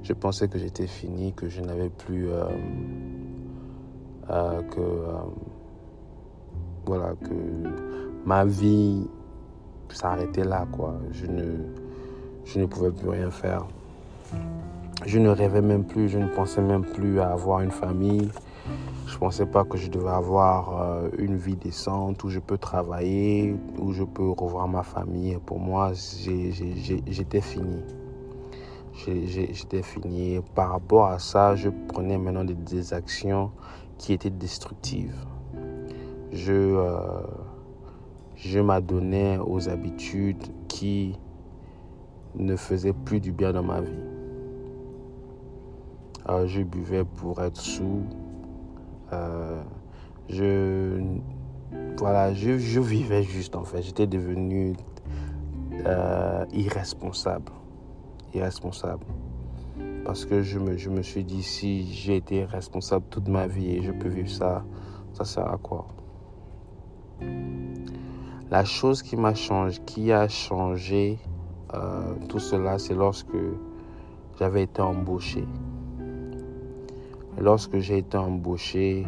je 0.04 0.14
pensais 0.14 0.48
que 0.48 0.58
j'étais 0.58 0.88
fini, 0.88 1.34
que 1.34 1.50
je 1.50 1.62
n'avais 1.62 1.90
plus 1.90 2.30
euh, 2.30 2.46
euh, 4.30 4.62
que 4.64 4.80
euh, 4.80 5.14
voilà 6.86 7.14
que 7.22 7.34
ma 8.26 8.46
vie 8.46 9.08
s'arrêtait 9.90 10.44
là 10.44 10.68
quoi. 10.72 10.96
Je 11.12 11.26
ne 11.26 11.44
je 12.46 12.60
ne 12.60 12.66
pouvais 12.66 12.92
plus 12.92 13.10
rien 13.10 13.30
faire. 13.32 13.66
Je 15.06 15.20
ne 15.20 15.30
rêvais 15.30 15.62
même 15.62 15.84
plus, 15.84 16.10
je 16.10 16.18
ne 16.18 16.28
pensais 16.28 16.62
même 16.62 16.84
plus 16.84 17.20
à 17.20 17.32
avoir 17.32 17.62
une 17.62 17.72
famille. 17.72 18.30
Je 19.08 19.14
ne 19.14 19.20
pensais 19.20 19.46
pas 19.46 19.64
que 19.64 19.78
je 19.78 19.90
devais 19.90 20.10
avoir 20.10 20.82
euh, 20.82 21.10
une 21.18 21.38
vie 21.38 21.56
décente 21.56 22.24
où 22.24 22.30
je 22.30 22.40
peux 22.40 22.58
travailler, 22.58 23.56
où 23.80 23.94
je 23.94 24.04
peux 24.04 24.30
revoir 24.30 24.68
ma 24.68 24.84
famille. 24.84 25.38
Pour 25.46 25.60
moi, 25.60 25.92
j'étais 25.94 27.42
fini. 27.42 27.82
J'étais 28.94 29.82
fini. 29.82 30.40
Par 30.56 30.72
rapport 30.72 31.06
à 31.06 31.20
ça, 31.20 31.56
je 31.56 31.70
prenais 31.88 32.18
maintenant 32.18 32.44
des, 32.44 32.94
actions 32.94 33.52
qui 33.98 34.14
étaient 34.14 34.30
destructives. 34.30 35.26
Je, 36.32 36.52
euh, 36.52 37.00
je 38.36 38.60
m'adonnais 38.60 39.40
aux 39.40 39.70
habitudes 39.70 40.44
qui 40.68 41.18
ne 42.36 42.56
faisaient 42.56 42.94
plus 42.94 43.20
du 43.20 43.32
bien 43.32 43.54
dans 43.54 43.64
ma 43.64 43.82
vie. 43.82 44.04
Euh, 46.30 46.46
je 46.46 46.62
buvais 46.62 47.06
pour 47.06 47.42
être 47.42 47.62
sous. 47.62 48.04
Euh, 49.14 49.62
je, 50.30 51.02
voilà, 51.98 52.34
je, 52.34 52.80
vivais 52.80 53.24
juste 53.24 53.56
en 53.56 53.64
fait. 53.64 53.82
J'étais 53.82 54.08
devenu 54.08 54.76
euh, 55.86 56.46
irresponsable. 56.52 57.52
Irresponsable. 58.34 59.06
Parce 60.06 60.26
que 60.26 60.42
je 60.42 60.60
me, 60.60 60.78
je 60.78 60.90
me 60.90 61.02
suis 61.02 61.24
dit, 61.24 61.44
si 61.44 61.92
j'ai 61.94 62.16
été 62.16 62.46
responsable 62.46 63.06
toute 63.10 63.28
ma 63.28 63.48
vie 63.48 63.72
et 63.72 63.82
je 63.82 63.92
peux 63.92 64.08
vivre 64.08 64.30
ça, 64.30 64.64
ça 65.14 65.26
sert 65.26 65.52
à 65.52 65.58
quoi? 65.58 65.88
La 68.50 68.64
chose 68.64 69.02
qui 69.02 69.18
m'a 69.18 69.34
changé, 69.34 69.82
qui 69.86 70.12
a 70.12 70.28
changé 70.30 71.20
tout 72.30 72.40
cela, 72.40 72.80
c'est 72.80 72.94
lorsque 72.94 73.36
j'avais 74.40 74.64
été 74.64 74.82
embauché. 74.82 75.44
Lorsque 77.40 77.78
j'ai 77.80 78.00
été 78.00 78.18
embauché, 78.18 79.06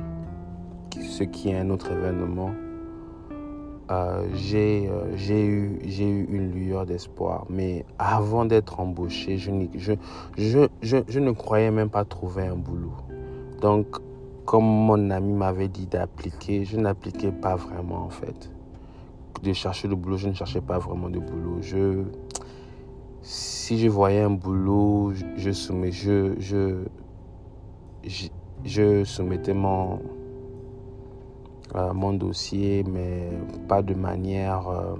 ce 1.01 1.24
qui 1.24 1.50
est 1.50 1.57
un 1.57 1.69
autre 1.69 1.91
événement, 1.91 2.51
euh, 3.91 4.27
j'ai 4.36 4.88
euh, 4.88 5.17
eu, 5.17 5.79
eu, 5.83 6.27
une 6.29 6.51
lueur 6.51 6.86
d'espoir. 6.86 7.45
Mais 7.50 7.86
avant 7.98 8.45
d'être 8.45 8.79
embauché, 8.79 9.38
je, 9.38 9.51
ne 10.38 11.31
croyais 11.31 11.71
même 11.71 11.89
pas 11.89 12.05
trouver 12.05 12.45
un 12.45 12.55
boulot. 12.55 12.93
Donc, 13.62 13.88
comme 14.45 14.65
mon 14.65 15.09
ami 15.09 15.33
m'avait 15.33 15.67
dit 15.67 15.88
d'appliquer, 15.88 16.65
je 16.65 16.77
n'appliquais 16.77 17.31
pas 17.31 17.55
vraiment 17.55 18.03
en 18.03 18.09
fait. 18.09 18.51
De 19.41 19.53
chercher 19.53 19.88
le 19.88 19.95
boulot, 19.95 20.17
je 20.17 20.27
ne 20.27 20.33
cherchais 20.33 20.62
pas 20.62 20.77
vraiment 20.77 21.09
de 21.09 21.19
boulot. 21.19 21.62
Si 23.21 23.79
je 23.79 23.88
voyais 23.88 24.21
un 24.21 24.31
boulot, 24.31 25.13
je, 25.36 25.51
soumets, 25.51 25.91
je, 25.91 26.83
je, 28.03 29.03
soumettais 29.03 29.53
mon, 29.53 30.00
euh, 31.75 31.94
mon 31.94 32.13
dossier, 32.13 32.84
mais 32.84 33.29
pas 33.68 33.82
de 33.82 33.94
manière, 33.94 34.68
euh, 34.68 34.96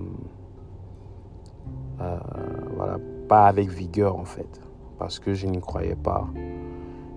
euh, 2.01 2.18
voilà, 2.75 2.98
pas 3.27 3.46
avec 3.46 3.70
vigueur 3.70 4.15
en 4.15 4.25
fait, 4.25 4.62
parce 4.98 5.20
que 5.20 5.34
je 5.34 5.48
n'y 5.48 5.60
croyais 5.60 5.96
pas. 5.96 6.27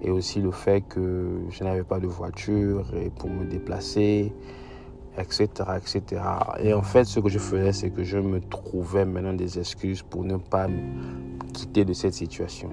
Et 0.03 0.11
aussi 0.11 0.41
le 0.41 0.51
fait 0.51 0.81
que 0.81 1.43
je 1.51 1.63
n'avais 1.63 1.85
pas 1.85 2.01
de 2.01 2.09
voiture 2.09 2.93
et 2.97 3.11
pour 3.11 3.31
me 3.31 3.45
déplacer, 3.45 4.33
etc., 5.17 5.49
etc. 5.77 6.23
Et 6.61 6.75
en 6.75 6.83
fait, 6.83 7.05
ce 7.05 7.21
que 7.21 7.29
je 7.29 7.39
faisais, 7.39 7.73
c'est 7.73 7.91
que 7.91 8.03
je 8.03 8.19
me 8.19 8.41
trouvais 8.41 9.05
maintenant 9.05 9.35
des 9.35 9.59
excuses 9.59 10.03
pour 10.03 10.25
ne 10.25 10.37
pas 10.37 10.67
quitter 11.53 11.85
de 11.85 11.93
cette 11.93 12.15
situation. 12.15 12.71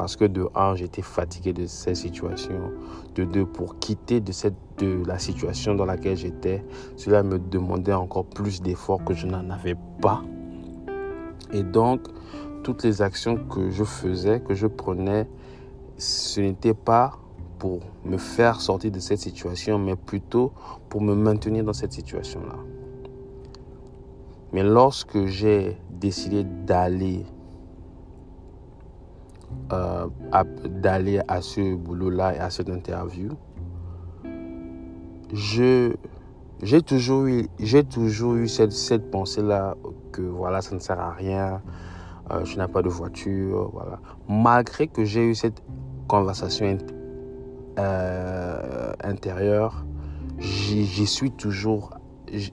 Parce 0.00 0.16
que 0.16 0.24
de 0.24 0.48
un, 0.54 0.76
j'étais 0.76 1.02
fatigué 1.02 1.52
de 1.52 1.66
cette 1.66 1.96
situation. 1.96 2.72
De 3.14 3.24
deux, 3.24 3.44
pour 3.44 3.78
quitter 3.78 4.20
de, 4.20 4.32
cette, 4.32 4.54
de 4.78 5.02
la 5.06 5.18
situation 5.18 5.74
dans 5.74 5.84
laquelle 5.84 6.16
j'étais, 6.16 6.64
cela 6.96 7.22
me 7.22 7.38
demandait 7.38 7.92
encore 7.92 8.24
plus 8.24 8.62
d'efforts 8.62 9.04
que 9.04 9.12
je 9.12 9.26
n'en 9.26 9.50
avais 9.50 9.76
pas. 10.00 10.22
Et 11.52 11.62
donc, 11.62 12.00
toutes 12.62 12.82
les 12.82 13.02
actions 13.02 13.36
que 13.36 13.68
je 13.68 13.84
faisais, 13.84 14.40
que 14.40 14.54
je 14.54 14.66
prenais, 14.66 15.28
ce 15.98 16.40
n'était 16.40 16.72
pas 16.72 17.18
pour 17.58 17.80
me 18.06 18.16
faire 18.16 18.62
sortir 18.62 18.90
de 18.90 19.00
cette 19.00 19.18
situation, 19.18 19.78
mais 19.78 19.96
plutôt 19.96 20.52
pour 20.88 21.02
me 21.02 21.14
maintenir 21.14 21.62
dans 21.62 21.74
cette 21.74 21.92
situation-là. 21.92 22.56
Mais 24.54 24.62
lorsque 24.62 25.26
j'ai 25.26 25.76
décidé 25.90 26.42
d'aller 26.42 27.26
euh, 29.72 30.06
d'aller 30.64 31.20
à 31.28 31.40
ce 31.40 31.74
boulot-là 31.74 32.34
et 32.34 32.38
à 32.38 32.50
cette 32.50 32.68
interview, 32.68 33.30
je 35.32 35.94
j'ai 36.62 36.82
toujours 36.82 37.26
eu 37.26 37.48
j'ai 37.58 37.84
toujours 37.84 38.34
eu 38.34 38.48
cette, 38.48 38.72
cette 38.72 39.10
pensée 39.10 39.42
là 39.42 39.76
que 40.12 40.22
voilà 40.22 40.60
ça 40.60 40.74
ne 40.74 40.80
sert 40.80 41.00
à 41.00 41.12
rien 41.12 41.62
euh, 42.30 42.44
je 42.44 42.58
n'ai 42.58 42.66
pas 42.68 42.82
de 42.82 42.88
voiture 42.88 43.70
voilà. 43.72 43.98
Malgré 44.28 44.86
que 44.86 45.04
j'ai 45.04 45.24
eu 45.24 45.34
cette 45.34 45.62
conversation 46.06 46.76
euh, 47.78 48.92
intérieure 49.02 49.84
j'y 50.38 51.06
suis 51.06 51.30
toujours 51.30 51.90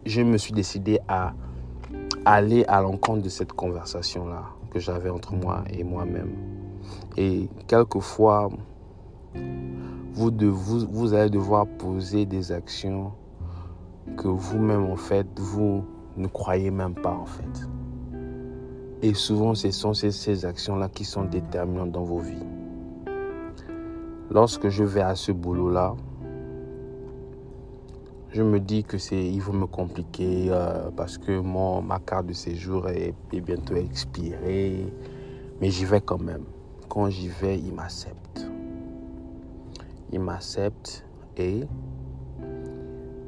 je 0.06 0.22
me 0.22 0.38
suis 0.38 0.54
décidé 0.54 1.00
à 1.08 1.34
aller 2.26 2.64
à 2.68 2.82
l'encontre 2.82 3.24
de 3.24 3.30
cette 3.30 3.54
conversation 3.54 4.28
là 4.28 4.44
que 4.72 4.80
j'avais 4.80 5.10
entre 5.10 5.34
moi 5.34 5.64
et 5.70 5.84
moi-même 5.84 6.34
et 7.18 7.50
quelquefois, 7.68 8.50
vous, 10.14 11.14
allez 11.14 11.30
devoir 11.30 11.66
poser 11.66 12.26
des 12.26 12.52
actions 12.52 13.12
que 14.18 14.28
vous-même, 14.28 14.86
en 14.86 14.96
fait, 14.96 15.28
vous 15.40 15.84
ne 16.16 16.28
croyez 16.28 16.72
même 16.72 16.94
pas, 16.94 17.14
en 17.14 17.26
fait. 17.26 17.68
Et 19.02 19.14
souvent, 19.14 19.56
ce 19.56 19.72
sont 19.72 19.94
ces, 19.94 20.46
actions-là 20.46 20.90
qui 20.90 21.06
sont 21.06 21.24
déterminantes 21.24 21.92
dans 21.92 22.04
vos 22.04 22.20
vies. 22.20 22.46
Lorsque 24.30 24.70
je 24.70 24.84
vais 24.84 25.02
à 25.02 25.16
ce 25.16 25.32
boulot-là, 25.32 25.96
je 28.30 28.44
me 28.44 28.60
dis 28.60 28.84
que 28.84 28.98
c'est, 28.98 29.24
il 29.24 29.42
faut 29.42 29.54
me 29.54 29.66
compliquer 29.66 30.48
euh, 30.50 30.92
parce 30.96 31.18
que 31.18 31.40
mon, 31.40 31.82
ma 31.82 32.00
carte 32.00 32.28
de 32.28 32.34
séjour 32.34 32.90
est 32.90 33.16
bientôt 33.32 33.76
expirée. 33.76 34.86
Mais 35.62 35.72
j'y 35.72 35.86
vais 35.86 36.02
quand 36.02 36.22
même. 36.22 36.44
Quand 36.90 37.10
j'y 37.10 37.28
vais, 37.28 37.58
ils 37.60 37.74
m'acceptent. 37.74 38.50
Ils 40.12 40.20
m'acceptent 40.20 41.06
et 41.36 41.64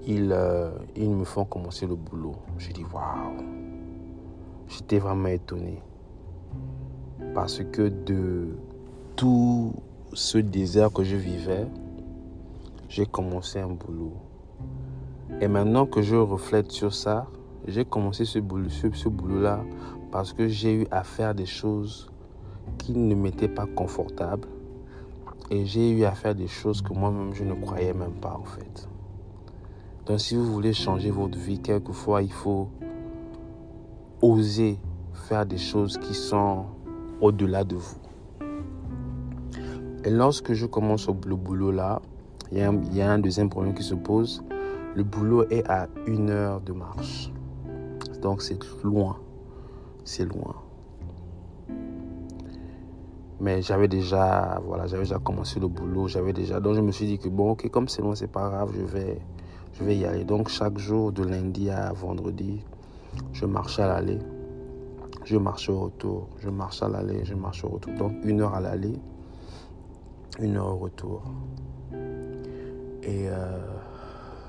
ils, 0.08 0.32
euh, 0.32 0.72
ils 0.96 1.10
me 1.10 1.24
font 1.24 1.46
commencer 1.46 1.86
le 1.86 1.96
boulot. 1.96 2.36
Je 2.58 2.72
dis 2.72 2.84
waouh. 2.84 3.44
J'étais 4.68 5.00
vraiment 5.00 5.28
étonné. 5.28 5.82
Parce 7.34 7.62
que 7.64 7.90
de 7.90 8.58
tout 9.16 9.74
ce 10.14 10.38
désert 10.38 10.92
que 10.92 11.04
je 11.04 11.16
vivais, 11.16 11.68
j'ai 12.88 13.06
commencé 13.06 13.60
un 13.60 13.68
boulot. 13.68 14.14
Et 15.42 15.48
maintenant 15.48 15.86
que 15.86 16.02
je 16.02 16.16
reflète 16.16 16.72
sur 16.72 16.94
ça, 16.94 17.28
j'ai 17.68 17.86
commencé 17.86 18.26
ce 18.26 18.40
boulot, 18.40 18.70
ce, 18.70 18.92
ce 18.92 19.10
boulot-là 19.10 19.64
parce 20.12 20.34
que 20.34 20.48
j'ai 20.48 20.74
eu 20.74 20.88
à 20.92 21.04
faire 21.04 21.36
des 21.36 21.46
choses 21.46 22.10
qui 22.78 22.94
ne 22.94 23.16
m'étaient 23.16 23.48
pas 23.48 23.66
confortables. 23.66 24.48
Et 25.52 25.66
j'ai 25.66 25.92
eu 25.92 26.04
à 26.04 26.12
faire 26.12 26.36
des 26.36 26.48
choses 26.48 26.82
que 26.82 26.94
moi-même 26.94 27.34
je 27.34 27.44
ne 27.44 27.54
croyais 27.54 27.94
même 27.94 28.14
pas 28.14 28.38
en 28.40 28.44
fait. 28.44 28.88
Donc 30.06 30.20
si 30.20 30.36
vous 30.36 30.46
voulez 30.46 30.74
changer 30.74 31.12
votre 31.12 31.38
vie, 31.38 31.60
quelquefois 31.60 32.22
il 32.22 32.32
faut 32.32 32.70
oser 34.22 34.80
faire 35.14 35.46
des 35.46 35.58
choses 35.58 35.98
qui 35.98 36.14
sont 36.14 36.66
au-delà 37.22 37.64
de 37.64 37.76
vous. 37.76 37.98
Et 40.04 40.10
lorsque 40.10 40.54
je 40.54 40.66
commence 40.66 41.08
le 41.08 41.36
boulot 41.36 41.72
là, 41.72 42.02
il 42.52 42.58
y, 42.58 42.98
y, 42.98 43.02
a 43.02 43.12
un 43.12 43.20
deuxième 43.20 43.50
problème 43.50 43.74
qui 43.74 43.84
se 43.84 43.94
pose. 43.96 44.44
Le 44.96 45.04
boulot 45.04 45.48
est 45.50 45.70
à 45.70 45.88
une 46.08 46.30
heure 46.30 46.62
de 46.62 46.74
marche. 46.74 47.32
Donc 48.22 48.42
c'est 48.42 48.60
loin. 48.84 49.18
C'est 50.04 50.26
loin. 50.26 50.56
Mais 53.42 53.62
j'avais 53.62 53.88
déjà, 53.88 54.62
voilà, 54.66 54.86
j'avais 54.88 55.04
déjà 55.04 55.20
commencé 55.20 55.60
le 55.60 55.68
boulot, 55.68 56.08
j'avais 56.08 56.34
déjà. 56.34 56.60
Donc 56.60 56.76
je 56.76 56.82
me 56.82 56.92
suis 56.92 57.06
dit 57.06 57.18
que 57.18 57.30
bon, 57.30 57.52
ok, 57.52 57.70
comme 57.70 57.88
c'est 57.88 58.02
loin, 58.02 58.16
c'est 58.16 58.28
pas 58.32 58.50
grave, 58.50 58.72
je 58.76 58.84
vais, 58.84 59.18
je 59.74 59.84
vais 59.84 59.96
y 59.96 60.06
aller. 60.06 60.26
Donc 60.26 60.50
chaque 60.50 60.78
jour, 60.78 61.14
de 61.14 61.24
lundi 61.24 61.70
à 61.70 61.94
vendredi, 61.94 62.62
je 63.32 63.46
marchais 63.46 63.82
à 63.82 63.88
l'aller, 63.88 64.20
je 65.24 65.38
marchais 65.38 65.72
au 65.72 65.80
retour, 65.80 66.28
je 66.40 66.50
marchais 66.50 66.84
à 66.86 66.90
l'aller, 66.90 67.24
je 67.24 67.34
marchais 67.34 67.66
au 67.66 67.70
retour. 67.70 67.94
Donc 67.94 68.14
une 68.24 68.42
heure 68.42 68.54
à 68.54 68.60
l'aller, 68.60 69.00
une 70.40 70.58
heure 70.58 70.68
au 70.68 70.78
retour. 70.78 71.24
Et 73.04 73.30
euh, 73.30 73.58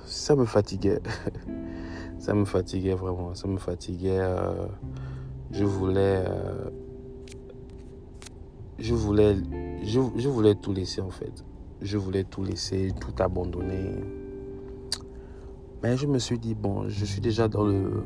ça 0.05 0.35
me 0.35 0.47
fatiguait. 0.47 1.01
ça 2.19 2.35
me 2.35 2.45
fatiguait 2.45 2.95
vraiment. 2.95 3.35
Ça 3.37 3.47
me 3.47 3.59
fatiguait. 3.59 4.19
Euh, 4.19 4.67
je 5.53 5.65
voulais. 5.65 6.25
Euh, 6.27 6.71
je 8.81 8.95
voulais. 8.95 9.37
Je, 9.83 10.01
je, 10.17 10.29
voulais 10.29 10.55
tout 10.55 10.73
laisser 10.73 11.01
en 11.01 11.11
fait. 11.11 11.45
Je 11.81 11.97
voulais 11.97 12.25
tout 12.25 12.43
laisser, 12.43 12.93
tout 13.01 13.15
abandonner. 13.23 13.93
Mais 15.83 15.97
je 15.97 16.07
me 16.07 16.19
suis 16.19 16.39
dit, 16.39 16.55
bon, 16.55 16.89
je 16.89 17.05
suis 17.05 17.21
déjà 17.21 17.49
dans 17.49 17.65
le, 17.65 18.03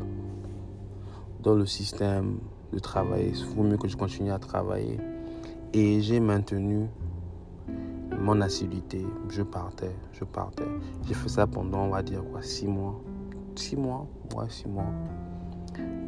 dans 1.43 1.55
le 1.55 1.67
système 1.67 2.39
de 2.73 2.79
travail. 2.79 3.33
Il 3.35 3.45
vaut 3.47 3.65
mieux 3.65 3.77
que 3.77 3.89
je 3.89 3.97
continue 3.97 4.31
à 4.31 4.39
travailler. 4.39 4.99
Et 5.73 6.01
j'ai 6.01 6.21
maintenu 6.21 6.87
mon 8.21 8.41
assiduité. 8.41 9.05
Je 9.29 9.43
partais, 9.43 9.95
je 10.13 10.25
partais. 10.25 10.69
J'ai 11.07 11.15
fait 11.15 11.29
ça 11.29 11.47
pendant, 11.49 11.87
on 11.87 11.91
va 11.91 12.03
dire 12.03 12.23
quoi, 12.31 12.43
six 12.43 12.69
mois. 12.69 13.01
Six 13.57 13.77
mois, 13.77 14.07
ouais, 14.37 14.47
six 14.49 14.69
mois. 14.69 14.93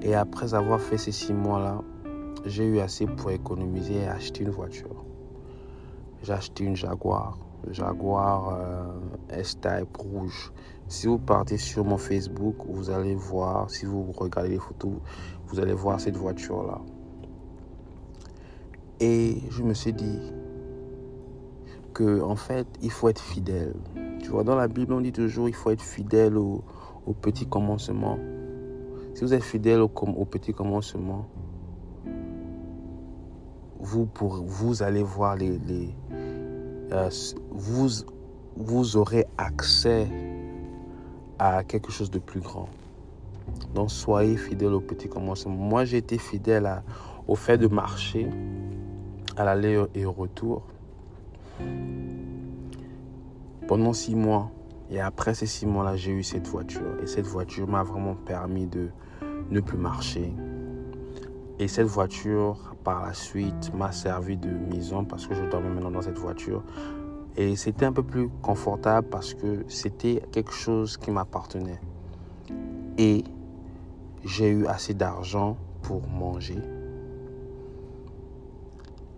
Et 0.03 0.15
après 0.15 0.55
avoir 0.55 0.81
fait 0.81 0.99
ces 0.99 1.13
six 1.13 1.33
mois-là, 1.33 1.83
j'ai 2.47 2.65
eu 2.65 2.79
assez 2.79 3.07
pour 3.07 3.31
économiser 3.31 4.03
et 4.03 4.07
acheter 4.07 4.45
une 4.45 4.51
voiture. 4.51 5.05
J'ai 6.23 6.33
acheté 6.33 6.65
une 6.65 6.77
Jaguar. 6.77 7.39
Jaguar 7.71 8.55
euh, 8.55 8.85
S-Type 9.31 9.97
rouge. 9.97 10.53
Si 10.87 11.09
vous 11.09 11.19
partez 11.19 11.59
sur 11.59 11.85
mon 11.85 11.99
Facebook, 11.99 12.55
vous 12.69 12.91
allez 12.91 13.17
voir, 13.17 13.69
si 13.71 13.85
vous 13.85 14.13
regardez 14.13 14.51
les 14.51 14.59
photos, 14.59 14.93
vous 15.49 15.59
allez 15.59 15.73
voir 15.73 16.01
cette 16.01 16.17
voiture-là. 16.17 16.81
Et 19.01 19.43
je 19.51 19.63
me 19.63 19.75
suis 19.75 19.93
dit 19.93 20.21
que, 21.93 22.23
en 22.23 22.37
fait, 22.37 22.67
il 22.81 22.93
faut 22.93 23.09
être 23.09 23.21
fidèle. 23.21 23.75
Tu 24.23 24.31
vois, 24.31 24.45
dans 24.45 24.55
la 24.55 24.69
Bible, 24.69 24.93
on 24.93 25.01
dit 25.01 25.13
toujours 25.13 25.49
il 25.49 25.55
faut 25.55 25.71
être 25.71 25.83
fidèle 25.83 26.39
au, 26.39 26.63
petit 27.21 27.47
commencement. 27.47 28.19
Si 29.15 29.23
vous 29.23 29.35
êtes 29.35 29.43
fidèle 29.43 29.81
au 29.81 29.89
petit 29.89 30.53
commencement, 30.53 31.27
vous, 33.87 34.05
pour, 34.07 34.43
vous 34.43 34.83
allez 34.83 35.05
voir 35.05 35.37
les, 35.37 35.59
les 35.59 35.95
euh, 36.91 37.09
vous, 37.51 37.89
vous 38.57 38.97
aurez 38.97 39.27
accès 39.39 40.09
à 41.39 41.63
quelque 41.63 41.93
chose 41.93 42.11
de 42.11 42.19
plus 42.19 42.41
grand. 42.41 42.69
Donc 43.75 43.93
soyez 43.93 44.37
fidèle 44.37 44.75
au 44.75 44.81
petit 44.81 45.09
commencement. 45.09 45.55
Moi 45.55 45.85
j'ai 45.85 45.99
été 45.99 46.19
fidèle 46.19 46.83
au 47.29 47.37
fait 47.37 47.59
de 47.59 47.69
marcher 47.69 48.29
à 49.37 49.45
l'aller 49.45 49.85
et 49.95 50.05
au 50.05 50.13
retour 50.13 50.63
pendant 53.69 53.93
six 53.93 54.17
mois. 54.17 54.51
Et 54.91 55.01
après 55.01 55.35
ces 55.35 55.47
six 55.47 55.67
mois-là, 55.67 55.97
j'ai 55.97 56.13
eu 56.13 56.23
cette 56.23 56.47
voiture. 56.47 56.97
Et 57.03 57.07
cette 57.07 57.27
voiture 57.27 57.69
m'a 57.69 57.83
vraiment 57.83 58.15
permis 58.15 58.67
de 58.67 58.89
ne 59.51 59.61
plus 59.61 59.79
marcher. 59.79 60.33
Et 61.59 61.69
cette 61.69 61.87
voiture, 61.87 62.75
par 62.85 63.07
la 63.07 63.15
suite, 63.15 63.73
m'a 63.75 63.91
servi 63.91 64.37
de 64.37 64.51
maison 64.51 65.05
parce 65.05 65.27
que 65.27 65.35
je 65.35 65.43
dormais 65.45 65.71
maintenant 65.71 65.91
dans 65.91 66.03
cette 66.03 66.19
voiture. 66.19 66.63
Et 67.37 67.57
c'était 67.57 67.87
un 67.87 67.93
peu 67.93 68.03
plus 68.03 68.29
confortable 68.43 69.09
parce 69.09 69.33
que 69.33 69.65
c'était 69.69 70.23
quelque 70.33 70.53
chose 70.53 70.99
qui 70.99 71.11
m'appartenait. 71.11 71.81
Et 72.99 73.25
j'ai 74.25 74.51
eu 74.51 74.67
assez 74.67 74.93
d'argent 74.93 75.57
pour 75.83 76.07
manger 76.09 76.59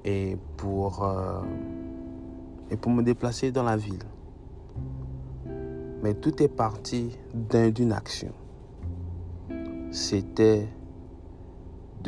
et 0.04 0.36
pour, 0.56 1.04
euh, 1.04 1.40
et 2.70 2.76
pour 2.76 2.92
me 2.92 3.02
déplacer 3.02 3.50
dans 3.50 3.64
la 3.64 3.76
ville. 3.76 4.04
Mais 6.02 6.14
tout 6.14 6.40
est 6.42 6.48
parti 6.48 7.18
d'une 7.34 7.92
action. 7.92 8.32
C'était 9.90 10.68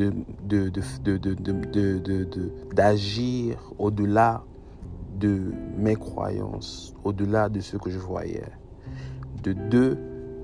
de, 0.01 0.73
au-delà 3.79 4.45
de 5.19 5.53
mes 5.77 5.97
croyances, 5.97 6.95
au-delà 7.05 7.49
de 7.49 7.61
ce 7.61 7.77
que 7.77 7.91
je 7.91 7.99
voyais. 7.99 8.51
De 9.43 9.53
deux, 9.53 9.99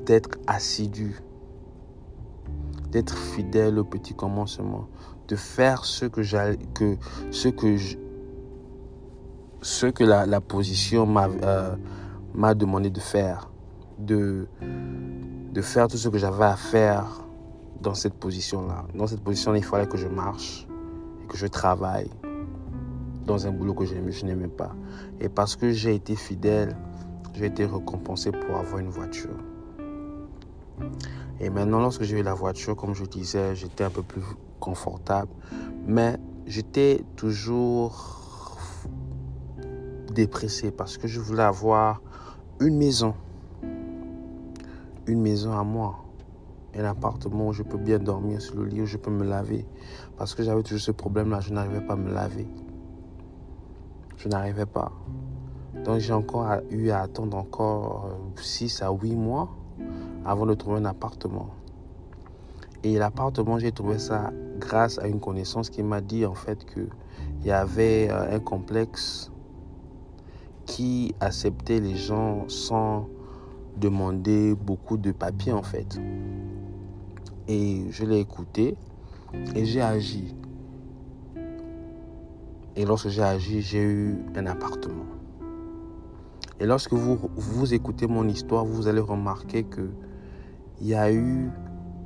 d'être 0.05 0.39
assidu, 0.47 1.21
d'être 2.91 3.17
fidèle 3.17 3.79
au 3.79 3.85
petit 3.85 4.15
commencement, 4.15 4.89
de 5.29 5.37
faire 5.37 5.85
ce 5.85 6.07
que, 6.07 6.21
que, 6.75 6.97
ce 7.31 7.49
que, 7.49 7.77
je, 7.77 7.97
ce 9.61 9.87
que 9.87 10.05
la, 10.05 10.27
la 10.27 10.41
position 10.41 11.05
m'a 11.07 11.29
euh, 11.43 11.77
m'a 12.37 12.55
demandé 12.55 12.91
de 12.91 13.01
faire, 13.01 13.51
de, 13.99 14.47
de 15.53 15.61
faire 15.63 15.89
tout 15.89 15.97
ce 15.97 16.09
que 16.09 16.19
j'avais 16.19 16.45
à 16.45 16.57
faire 16.57 17.26
dans 17.81 17.95
cette 17.95 18.15
position-là. 18.15 18.87
Dans 18.95 19.07
cette 19.07 19.23
position-là, 19.23 19.59
il 19.59 19.65
fallait 19.65 19.87
que 19.87 19.97
je 19.97 20.09
marche 20.09 20.67
et 21.23 21.27
que 21.27 21.37
je 21.37 21.47
travaille 21.47 22.11
dans 23.27 23.47
un 23.47 23.51
boulot 23.51 23.75
que 23.75 23.85
je 23.85 24.25
n'aimais 24.25 24.49
pas. 24.49 24.75
Et 25.21 25.29
parce 25.29 25.57
que 25.57 25.71
j'ai 25.71 25.95
été 25.95 26.17
fidèle, 26.17 26.77
j'ai 27.35 27.47
été 27.47 27.67
récompensé 27.67 28.31
pour 28.31 28.57
avoir 28.57 28.79
une 28.79 28.89
voiture. 28.89 29.37
Et 31.41 31.51
maintenant, 31.51 31.81
lorsque 31.81 32.05
j'ai 32.05 32.19
eu 32.19 32.23
la 32.23 32.35
voiture, 32.35 32.77
comme 32.77 32.95
je 32.95 33.05
disais, 33.05 33.55
j'étais 33.55 33.85
un 33.85 33.91
peu 33.91 34.03
plus 34.03 34.23
confortable. 34.61 35.31
Mais 35.87 36.17
j'étais 36.47 37.05
toujours 37.17 38.57
dépressé 40.15 40.71
parce 40.71 40.97
que 40.97 41.07
je 41.09 41.21
voulais 41.21 41.43
avoir 41.43 42.01
une 42.61 42.77
maison. 42.77 43.15
Une 45.07 45.21
maison 45.21 45.53
à 45.53 45.63
moi. 45.63 46.06
Un 46.79 46.85
appartement 46.85 47.49
où 47.49 47.53
je 47.53 47.63
peux 47.63 47.79
bien 47.79 47.99
dormir 47.99 48.41
sur 48.41 48.57
le 48.57 48.67
lit, 48.67 48.83
où 48.83 48.87
je 48.87 48.97
peux 48.97 49.11
me 49.11 49.25
laver. 49.25 49.67
Parce 50.17 50.35
que 50.35 50.43
j'avais 50.43 50.63
toujours 50.63 50.81
ce 50.81 50.91
problème-là, 50.91 51.41
je 51.41 51.53
n'arrivais 51.53 51.81
pas 51.81 51.95
à 51.95 51.97
me 51.97 52.13
laver. 52.13 52.47
Je 54.19 54.29
n'arrivais 54.29 54.67
pas. 54.67 54.93
Donc 55.85 56.01
j'ai 56.01 56.13
encore 56.13 56.47
eu 56.71 56.91
à 56.91 57.03
attendre 57.03 57.37
encore 57.37 58.11
6 58.37 58.83
à 58.83 58.91
8 58.91 59.15
mois 59.15 59.49
avant 60.25 60.47
de 60.47 60.55
trouver 60.55 60.79
un 60.79 60.85
appartement. 60.85 61.51
Et 62.83 62.99
l'appartement, 62.99 63.59
j'ai 63.59 63.73
trouvé 63.73 63.99
ça 63.99 64.33
grâce 64.59 64.99
à 64.99 65.09
une 65.09 65.21
connaissance 65.21 65.71
qui 65.71 65.83
m'a 65.83 66.01
dit 66.01 66.27
en 66.27 66.35
fait 66.35 66.65
qu'il 66.67 66.89
y 67.45 67.51
avait 67.51 68.11
un 68.11 68.39
complexe 68.39 69.31
qui 70.67 71.15
acceptait 71.21 71.81
les 71.81 71.97
gens 71.97 72.49
sans 72.49 73.09
demandé 73.77 74.55
beaucoup 74.55 74.97
de 74.97 75.13
papiers 75.13 75.53
en 75.53 75.63
fait. 75.63 75.99
Et 77.49 77.85
je 77.91 78.05
l'ai 78.05 78.19
écouté 78.19 78.77
et 79.55 79.65
j'ai 79.65 79.81
agi. 79.81 80.35
Et 82.75 82.85
lorsque 82.85 83.09
j'ai 83.09 83.23
agi, 83.23 83.63
j'ai 83.63 83.83
eu 83.83 84.19
un 84.35 84.47
appartement. 84.47 85.07
Et 86.59 86.67
lorsque 86.67 86.93
vous, 86.93 87.19
vous 87.37 87.75
écoutez 87.75 88.07
mon 88.07 88.29
histoire, 88.29 88.65
vous 88.65 88.89
allez 88.89 89.01
remarquer 89.01 89.65
que 89.65 89.91
il 90.81 90.89
y 90.89 90.95
a 90.95 91.11
eu 91.13 91.51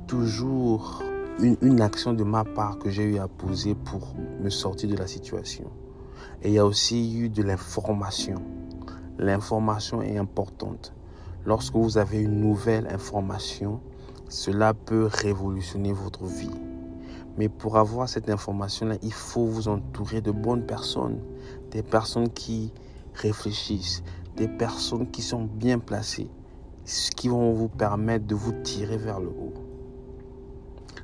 toujours 0.07 1.01
une, 1.39 1.57
une 1.61 1.81
action 1.81 2.13
de 2.13 2.23
ma 2.23 2.43
part 2.43 2.77
que 2.77 2.89
j'ai 2.89 3.03
eu 3.03 3.17
à 3.17 3.27
poser 3.27 3.75
pour 3.75 4.13
me 4.41 4.49
sortir 4.49 4.89
de 4.89 4.95
la 4.95 5.07
situation. 5.07 5.69
Et 6.43 6.49
il 6.49 6.53
y 6.53 6.59
a 6.59 6.65
aussi 6.65 7.17
eu 7.17 7.29
de 7.29 7.43
l'information. 7.43 8.35
L'information 9.17 10.01
est 10.01 10.17
importante. 10.17 10.93
Lorsque 11.45 11.75
vous 11.75 11.97
avez 11.97 12.21
une 12.21 12.39
nouvelle 12.39 12.87
information, 12.87 13.81
cela 14.31 14.73
peut 14.73 15.09
révolutionner 15.11 15.91
votre 15.91 16.23
vie. 16.23 16.49
Mais 17.37 17.49
pour 17.49 17.77
avoir 17.77 18.07
cette 18.07 18.29
information-là, 18.29 18.95
il 19.03 19.11
faut 19.11 19.45
vous 19.45 19.67
entourer 19.67 20.21
de 20.21 20.31
bonnes 20.31 20.65
personnes, 20.65 21.19
des 21.71 21.83
personnes 21.83 22.29
qui 22.29 22.71
réfléchissent, 23.13 24.03
des 24.37 24.47
personnes 24.47 25.11
qui 25.11 25.21
sont 25.21 25.43
bien 25.43 25.79
placées, 25.79 26.29
qui 27.17 27.27
vont 27.27 27.51
vous 27.51 27.67
permettre 27.67 28.25
de 28.25 28.33
vous 28.33 28.53
tirer 28.63 28.97
vers 28.97 29.19
le 29.19 29.27
haut. 29.27 29.53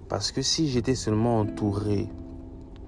Parce 0.07 0.31
que 0.31 0.41
si 0.41 0.69
j'étais 0.69 0.95
seulement 0.95 1.41
entouré 1.41 2.07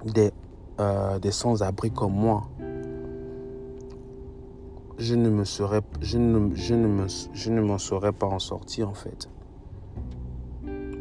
des, 0.06 0.32
euh, 0.80 1.20
des 1.20 1.32
sans-abri 1.32 1.92
comme 1.92 2.14
moi, 2.14 2.48
je 4.98 5.16
ne 5.16 5.30
me 5.30 5.44
serais, 5.44 5.82
je 6.00 6.18
ne, 6.18 6.56
je 6.56 6.76
ne 6.76 6.88
me, 6.88 7.08
je 7.34 7.52
ne 7.52 7.62
m'en 7.62 7.78
serais 7.78 8.14
pas 8.14 8.28
en 8.28 8.40
sortir 8.40 8.88
en 8.88 8.94
fait. 8.94 9.30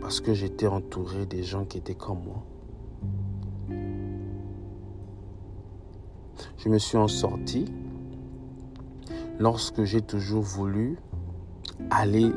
Parce 0.09 0.23
que 0.23 0.33
j'étais 0.33 0.67
entouré 0.67 1.27
des 1.27 1.43
gens 1.43 1.67
qui 1.67 1.77
étaient 1.77 1.95
comme 1.95 2.21
moi. 2.25 2.43
Je 6.57 6.71
me 6.71 6.79
suis 6.79 6.97
en 6.97 7.09
sorti 7.09 7.67
lorsque 9.39 9.85
j'ai 9.85 10.01
toujours 10.01 10.41
voulu 10.41 10.97
aller 11.91 12.33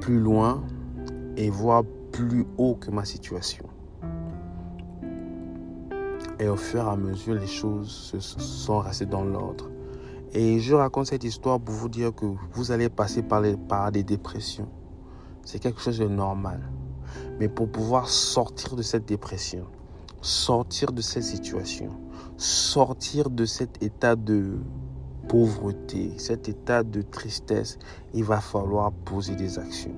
plus 0.00 0.18
loin 0.18 0.62
et 1.36 1.50
voir 1.50 1.84
plus 2.12 2.46
haut 2.56 2.76
que 2.76 2.90
ma 2.90 3.04
situation. 3.04 3.66
Et 6.38 6.48
au 6.48 6.56
fur 6.56 6.80
et 6.80 6.88
à 6.88 6.96
mesure, 6.96 7.34
les 7.34 7.46
choses 7.46 7.90
se 7.90 8.20
sont 8.20 8.78
restées 8.78 9.04
dans 9.04 9.24
l'ordre. 9.24 9.70
Et 10.32 10.60
je 10.60 10.74
raconte 10.74 11.08
cette 11.08 11.24
histoire 11.24 11.60
pour 11.60 11.74
vous 11.74 11.90
dire 11.90 12.14
que 12.14 12.24
vous 12.54 12.72
allez 12.72 12.88
passer 12.88 13.22
par, 13.22 13.42
les, 13.42 13.58
par 13.58 13.92
des 13.92 14.02
dépressions. 14.02 14.79
C'est 15.44 15.58
quelque 15.58 15.80
chose 15.80 15.98
de 15.98 16.08
normal. 16.08 16.60
Mais 17.38 17.48
pour 17.48 17.68
pouvoir 17.68 18.08
sortir 18.08 18.76
de 18.76 18.82
cette 18.82 19.06
dépression, 19.06 19.64
sortir 20.20 20.92
de 20.92 21.00
cette 21.00 21.22
situation, 21.22 21.90
sortir 22.36 23.30
de 23.30 23.44
cet 23.44 23.82
état 23.82 24.16
de 24.16 24.58
pauvreté, 25.28 26.12
cet 26.18 26.48
état 26.48 26.82
de 26.82 27.02
tristesse, 27.02 27.78
il 28.14 28.24
va 28.24 28.40
falloir 28.40 28.92
poser 28.92 29.36
des 29.36 29.58
actions. 29.58 29.96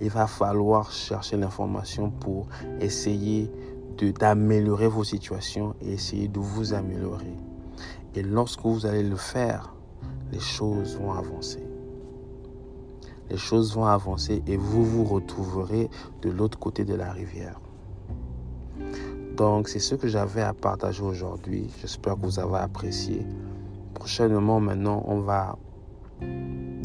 Il 0.00 0.10
va 0.10 0.26
falloir 0.26 0.90
chercher 0.92 1.36
l'information 1.36 2.10
pour 2.10 2.46
essayer 2.80 3.50
d'améliorer 4.18 4.88
vos 4.88 5.04
situations 5.04 5.74
et 5.82 5.92
essayer 5.92 6.28
de 6.28 6.38
vous 6.38 6.72
améliorer. 6.72 7.34
Et 8.14 8.22
lorsque 8.22 8.62
vous 8.62 8.86
allez 8.86 9.02
le 9.02 9.16
faire, 9.16 9.74
les 10.32 10.40
choses 10.40 10.96
vont 10.96 11.12
avancer. 11.12 11.69
Les 13.30 13.36
choses 13.36 13.74
vont 13.74 13.84
avancer 13.84 14.42
et 14.46 14.56
vous 14.56 14.84
vous 14.84 15.04
retrouverez 15.04 15.88
de 16.22 16.30
l'autre 16.30 16.58
côté 16.58 16.84
de 16.84 16.94
la 16.94 17.12
rivière. 17.12 17.60
Donc 19.36 19.68
c'est 19.68 19.78
ce 19.78 19.94
que 19.94 20.08
j'avais 20.08 20.42
à 20.42 20.52
partager 20.52 21.02
aujourd'hui. 21.02 21.70
J'espère 21.80 22.16
que 22.16 22.26
vous 22.26 22.40
avez 22.40 22.56
apprécié. 22.56 23.24
Prochainement 23.94 24.58
maintenant, 24.58 25.04
on 25.06 25.20
va 25.20 25.56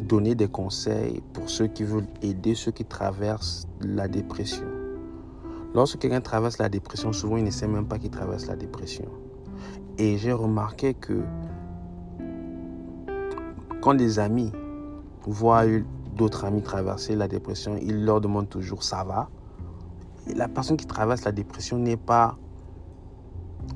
donner 0.04 0.36
des 0.36 0.48
conseils 0.48 1.24
pour 1.34 1.50
ceux 1.50 1.68
qui 1.68 1.84
veulent 1.84 2.08
aider 2.22 2.54
ceux 2.54 2.72
qui 2.72 2.86
traversent 2.86 3.68
la 3.82 4.08
dépression. 4.08 4.68
Lorsque 5.74 5.98
quelqu'un 5.98 6.22
traverse 6.22 6.60
la 6.60 6.70
dépression, 6.70 7.12
souvent 7.12 7.38
il 7.38 7.44
ne 7.44 7.50
sait 7.50 7.68
même 7.68 7.88
pas 7.88 7.98
qu'il 7.98 8.12
traverse 8.12 8.46
la 8.46 8.56
dépression. 8.56 9.06
Et 9.98 10.18
j'ai 10.18 10.32
remarqué 10.32 10.94
que 10.94 11.24
quand 13.82 13.96
des 13.96 14.20
amis 14.20 14.52
voient 15.26 15.66
d'autres 16.16 16.46
amis 16.46 16.62
traverser 16.62 17.16
la 17.16 17.28
dépression, 17.28 17.78
ils 17.82 18.06
leur 18.06 18.22
demandent 18.22 18.50
toujours 18.50 18.84
ça 18.84 19.04
va? 19.04 19.30
Et 20.28 20.34
la 20.34 20.48
personne 20.48 20.78
qui 20.78 20.86
traverse 20.86 21.24
la 21.24 21.32
dépression 21.32 21.78
n'est 21.78 21.98
pas 21.98 22.38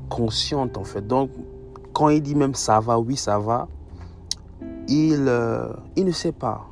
consciente 0.09 0.77
en 0.77 0.83
fait. 0.83 1.05
Donc 1.05 1.29
quand 1.93 2.09
il 2.09 2.21
dit 2.21 2.35
même 2.35 2.55
ça 2.55 2.79
va, 2.79 2.97
oui 2.99 3.15
ça 3.15 3.39
va, 3.39 3.67
il, 4.87 5.25
euh, 5.27 5.71
il 5.95 6.05
ne 6.05 6.11
sait 6.11 6.31
pas. 6.31 6.65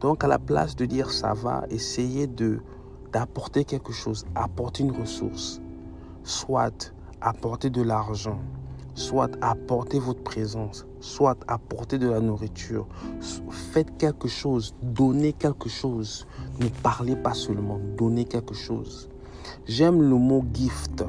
Donc 0.00 0.24
à 0.24 0.26
la 0.26 0.38
place 0.38 0.74
de 0.76 0.84
dire 0.86 1.10
ça 1.10 1.34
va, 1.34 1.64
essayez 1.70 2.26
de 2.26 2.60
d'apporter 3.12 3.64
quelque 3.64 3.92
chose, 3.92 4.26
apporter 4.34 4.82
une 4.82 4.90
ressource, 4.90 5.60
soit 6.24 6.92
apporter 7.20 7.70
de 7.70 7.80
l'argent, 7.80 8.40
soit 8.94 9.30
apporter 9.40 9.98
votre 9.98 10.22
présence, 10.22 10.86
soit 11.00 11.36
apporter 11.48 11.98
de 11.98 12.08
la 12.08 12.20
nourriture. 12.20 12.86
Faites 13.50 13.96
quelque 13.98 14.28
chose, 14.28 14.74
donnez 14.82 15.32
quelque 15.32 15.68
chose. 15.68 16.26
Ne 16.60 16.68
parlez 16.68 17.16
pas 17.16 17.34
seulement, 17.34 17.80
donnez 17.96 18.24
quelque 18.24 18.54
chose. 18.54 19.08
J'aime 19.66 20.02
le 20.02 20.16
mot 20.16 20.44
gift 20.52 21.04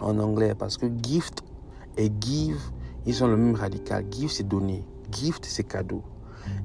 en 0.00 0.18
anglais 0.18 0.54
parce 0.54 0.78
que 0.78 0.86
gift 1.02 1.42
et 1.96 2.10
give, 2.20 2.60
ils 3.06 3.22
ont 3.22 3.28
le 3.28 3.36
même 3.36 3.54
radical. 3.54 4.04
Give, 4.10 4.30
c'est 4.30 4.46
donner. 4.46 4.84
Gift, 5.10 5.44
c'est 5.44 5.64
cadeau. 5.64 6.02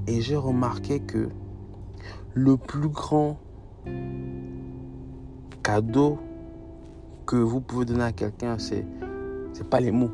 Et 0.08 0.22
j'ai 0.22 0.36
remarqué 0.36 1.00
que 1.00 1.30
le 2.34 2.58
plus 2.58 2.90
grand 2.90 3.38
cadeau 5.62 6.20
que 7.26 7.36
vous 7.36 7.62
pouvez 7.62 7.86
donner 7.86 8.04
à 8.04 8.12
quelqu'un, 8.12 8.58
c'est 8.60 8.86
c'est 9.54 9.68
pas 9.68 9.80
les 9.80 9.92
mots. 9.92 10.12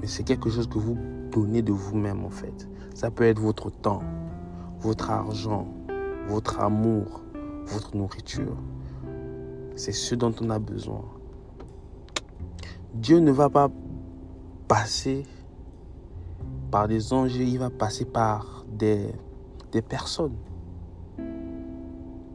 Mais 0.00 0.06
c'est 0.06 0.24
quelque 0.24 0.50
chose 0.50 0.68
que 0.68 0.78
vous 0.78 0.96
donnez 1.30 1.62
de 1.62 1.72
vous-même 1.72 2.24
en 2.24 2.30
fait. 2.30 2.68
Ça 2.94 3.10
peut 3.10 3.24
être 3.24 3.38
votre 3.38 3.70
temps, 3.70 4.02
votre 4.80 5.10
argent, 5.10 5.68
votre 6.26 6.60
amour, 6.60 7.22
votre 7.66 7.96
nourriture. 7.96 8.56
C'est 9.76 9.92
ce 9.92 10.14
dont 10.14 10.34
on 10.40 10.50
a 10.50 10.58
besoin. 10.58 11.04
Dieu 12.94 13.18
ne 13.18 13.30
va 13.30 13.48
pas 13.50 13.70
passer 14.68 15.24
par 16.70 16.88
des 16.88 17.12
anges, 17.12 17.36
il 17.36 17.58
va 17.58 17.70
passer 17.70 18.04
par 18.04 18.64
des, 18.68 19.06
des 19.72 19.82
personnes 19.82 20.34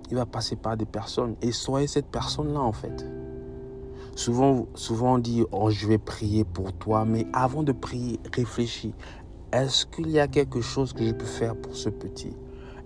il 0.10 0.16
va 0.16 0.26
passer 0.26 0.56
par 0.56 0.76
des 0.76 0.86
personnes. 0.86 1.36
Et 1.42 1.52
soyez 1.52 1.88
cette 1.88 2.08
personne-là, 2.08 2.60
en 2.60 2.72
fait. 2.72 3.06
Souvent, 4.20 4.68
on 5.02 5.18
dit, 5.18 5.46
oh, 5.54 5.70
je 5.70 5.88
vais 5.88 5.98
prier 5.98 6.44
pour 6.44 6.74
toi. 6.74 7.06
Mais 7.06 7.26
avant 7.32 7.64
de 7.64 7.72
prier, 7.72 8.20
réfléchis. 8.36 8.94
Est-ce 9.54 9.86
qu'il 9.86 10.10
y 10.10 10.20
a 10.20 10.28
quelque 10.28 10.60
chose 10.60 10.92
que 10.92 11.06
je 11.06 11.14
peux 11.14 11.24
faire 11.24 11.56
pour 11.56 11.74
ce 11.74 11.88
petit? 11.88 12.36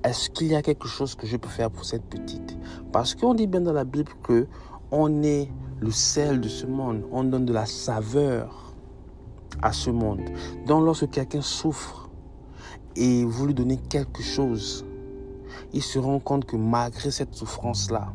Est-ce 0.04 0.30
qu'il 0.30 0.46
y 0.46 0.56
a 0.56 0.62
quelque 0.62 0.88
chose 0.88 1.16
que 1.16 1.26
je 1.26 1.36
peux 1.38 1.50
faire 1.50 1.72
pour 1.72 1.86
cette 1.86 2.04
petite? 2.04 2.56
Parce 2.92 3.16
qu'on 3.16 3.34
dit 3.34 3.48
bien 3.48 3.62
dans 3.62 3.74
la 3.74 3.84
Bible 3.84 4.12
que 4.22 4.46
on 4.92 5.24
est 5.24 5.50
le 5.82 5.90
sel 5.90 6.40
de 6.40 6.48
ce 6.48 6.68
monde. 6.68 7.02
On 7.12 7.24
donne 7.24 7.46
de 7.46 7.54
la 7.54 7.66
saveur 7.66 8.76
à 9.64 9.74
ce 9.74 9.90
monde. 9.90 10.22
Donc 10.68 10.86
lorsque 10.86 11.10
quelqu'un 11.10 11.42
souffre 11.42 12.12
et 12.96 13.26
vous 13.26 13.48
lui 13.48 13.56
donnez 13.56 13.78
quelque 13.78 14.22
chose, 14.22 14.86
il 15.74 15.82
se 15.82 15.98
rend 15.98 16.20
compte 16.20 16.46
que 16.46 16.58
malgré 16.58 17.10
cette 17.10 17.34
souffrance-là, 17.34 18.14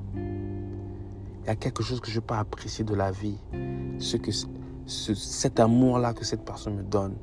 y 1.48 1.50
a 1.50 1.56
quelque 1.56 1.82
chose 1.82 2.00
que 2.00 2.10
je 2.10 2.20
peux 2.20 2.34
apprécier 2.34 2.84
de 2.84 2.94
la 2.94 3.10
vie. 3.10 3.38
Ce 3.98 4.16
que, 4.18 4.30
cet 4.86 5.58
amour-là 5.58 6.12
que 6.12 6.24
cette 6.24 6.44
personne 6.44 6.76
me 6.76 6.82
donne. 6.82 7.16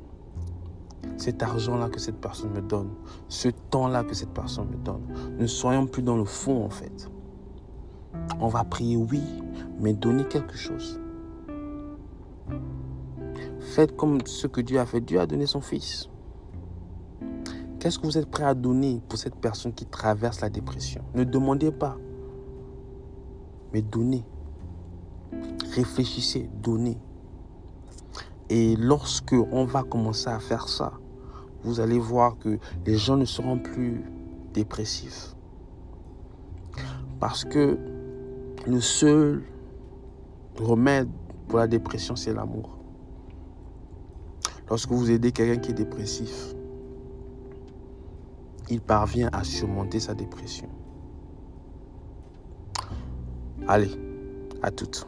Cet 1.16 1.42
argent-là 1.42 1.88
que 1.88 2.00
cette 2.00 2.20
personne 2.20 2.50
me 2.50 2.60
donne. 2.60 2.90
Ce 3.28 3.48
temps-là 3.48 4.02
que 4.02 4.14
cette 4.14 4.34
personne 4.34 4.68
me 4.68 4.76
donne. 4.76 5.02
Ne 5.38 5.46
soyons 5.46 5.86
plus 5.86 6.02
dans 6.02 6.16
le 6.16 6.24
fond 6.24 6.64
en 6.64 6.70
fait. 6.70 7.08
On 8.40 8.48
va 8.48 8.64
prier, 8.64 8.96
oui, 8.96 9.22
mais 9.78 9.94
donner 9.94 10.24
quelque 10.24 10.56
chose. 10.56 11.00
Faites 13.60 13.96
comme 13.96 14.18
ce 14.26 14.48
que 14.48 14.60
Dieu 14.60 14.80
a 14.80 14.86
fait. 14.86 15.00
Dieu 15.00 15.20
a 15.20 15.26
donné 15.26 15.46
son 15.46 15.60
Fils. 15.60 16.08
Qu'est-ce 17.78 17.98
que 17.98 18.06
vous 18.06 18.18
êtes 18.18 18.30
prêt 18.30 18.44
à 18.44 18.54
donner 18.54 19.00
pour 19.08 19.18
cette 19.18 19.36
personne 19.36 19.72
qui 19.72 19.86
traverse 19.86 20.40
la 20.40 20.50
dépression? 20.50 21.04
Ne 21.14 21.22
demandez 21.22 21.70
pas, 21.70 21.96
mais 23.72 23.82
donnez. 23.82 24.24
Réfléchissez, 25.74 26.48
donnez. 26.62 26.98
Et 28.48 28.76
lorsque 28.76 29.34
on 29.52 29.64
va 29.64 29.82
commencer 29.82 30.28
à 30.28 30.38
faire 30.38 30.68
ça, 30.68 30.92
vous 31.62 31.80
allez 31.80 31.98
voir 31.98 32.38
que 32.38 32.58
les 32.86 32.96
gens 32.96 33.16
ne 33.16 33.24
seront 33.24 33.58
plus 33.58 34.04
dépressifs. 34.54 35.34
Parce 37.18 37.44
que 37.44 37.78
le 38.66 38.80
seul 38.80 39.42
remède 40.58 41.08
pour 41.48 41.58
la 41.58 41.66
dépression, 41.66 42.16
c'est 42.16 42.32
l'amour. 42.32 42.76
Lorsque 44.68 44.90
vous 44.90 45.10
aidez 45.10 45.32
quelqu'un 45.32 45.60
qui 45.60 45.70
est 45.70 45.74
dépressif, 45.74 46.54
il 48.68 48.80
parvient 48.80 49.30
à 49.32 49.44
surmonter 49.44 50.00
sa 50.00 50.14
dépression. 50.14 50.68
Allez, 53.68 53.90
à 54.62 54.70
toutes. 54.70 55.06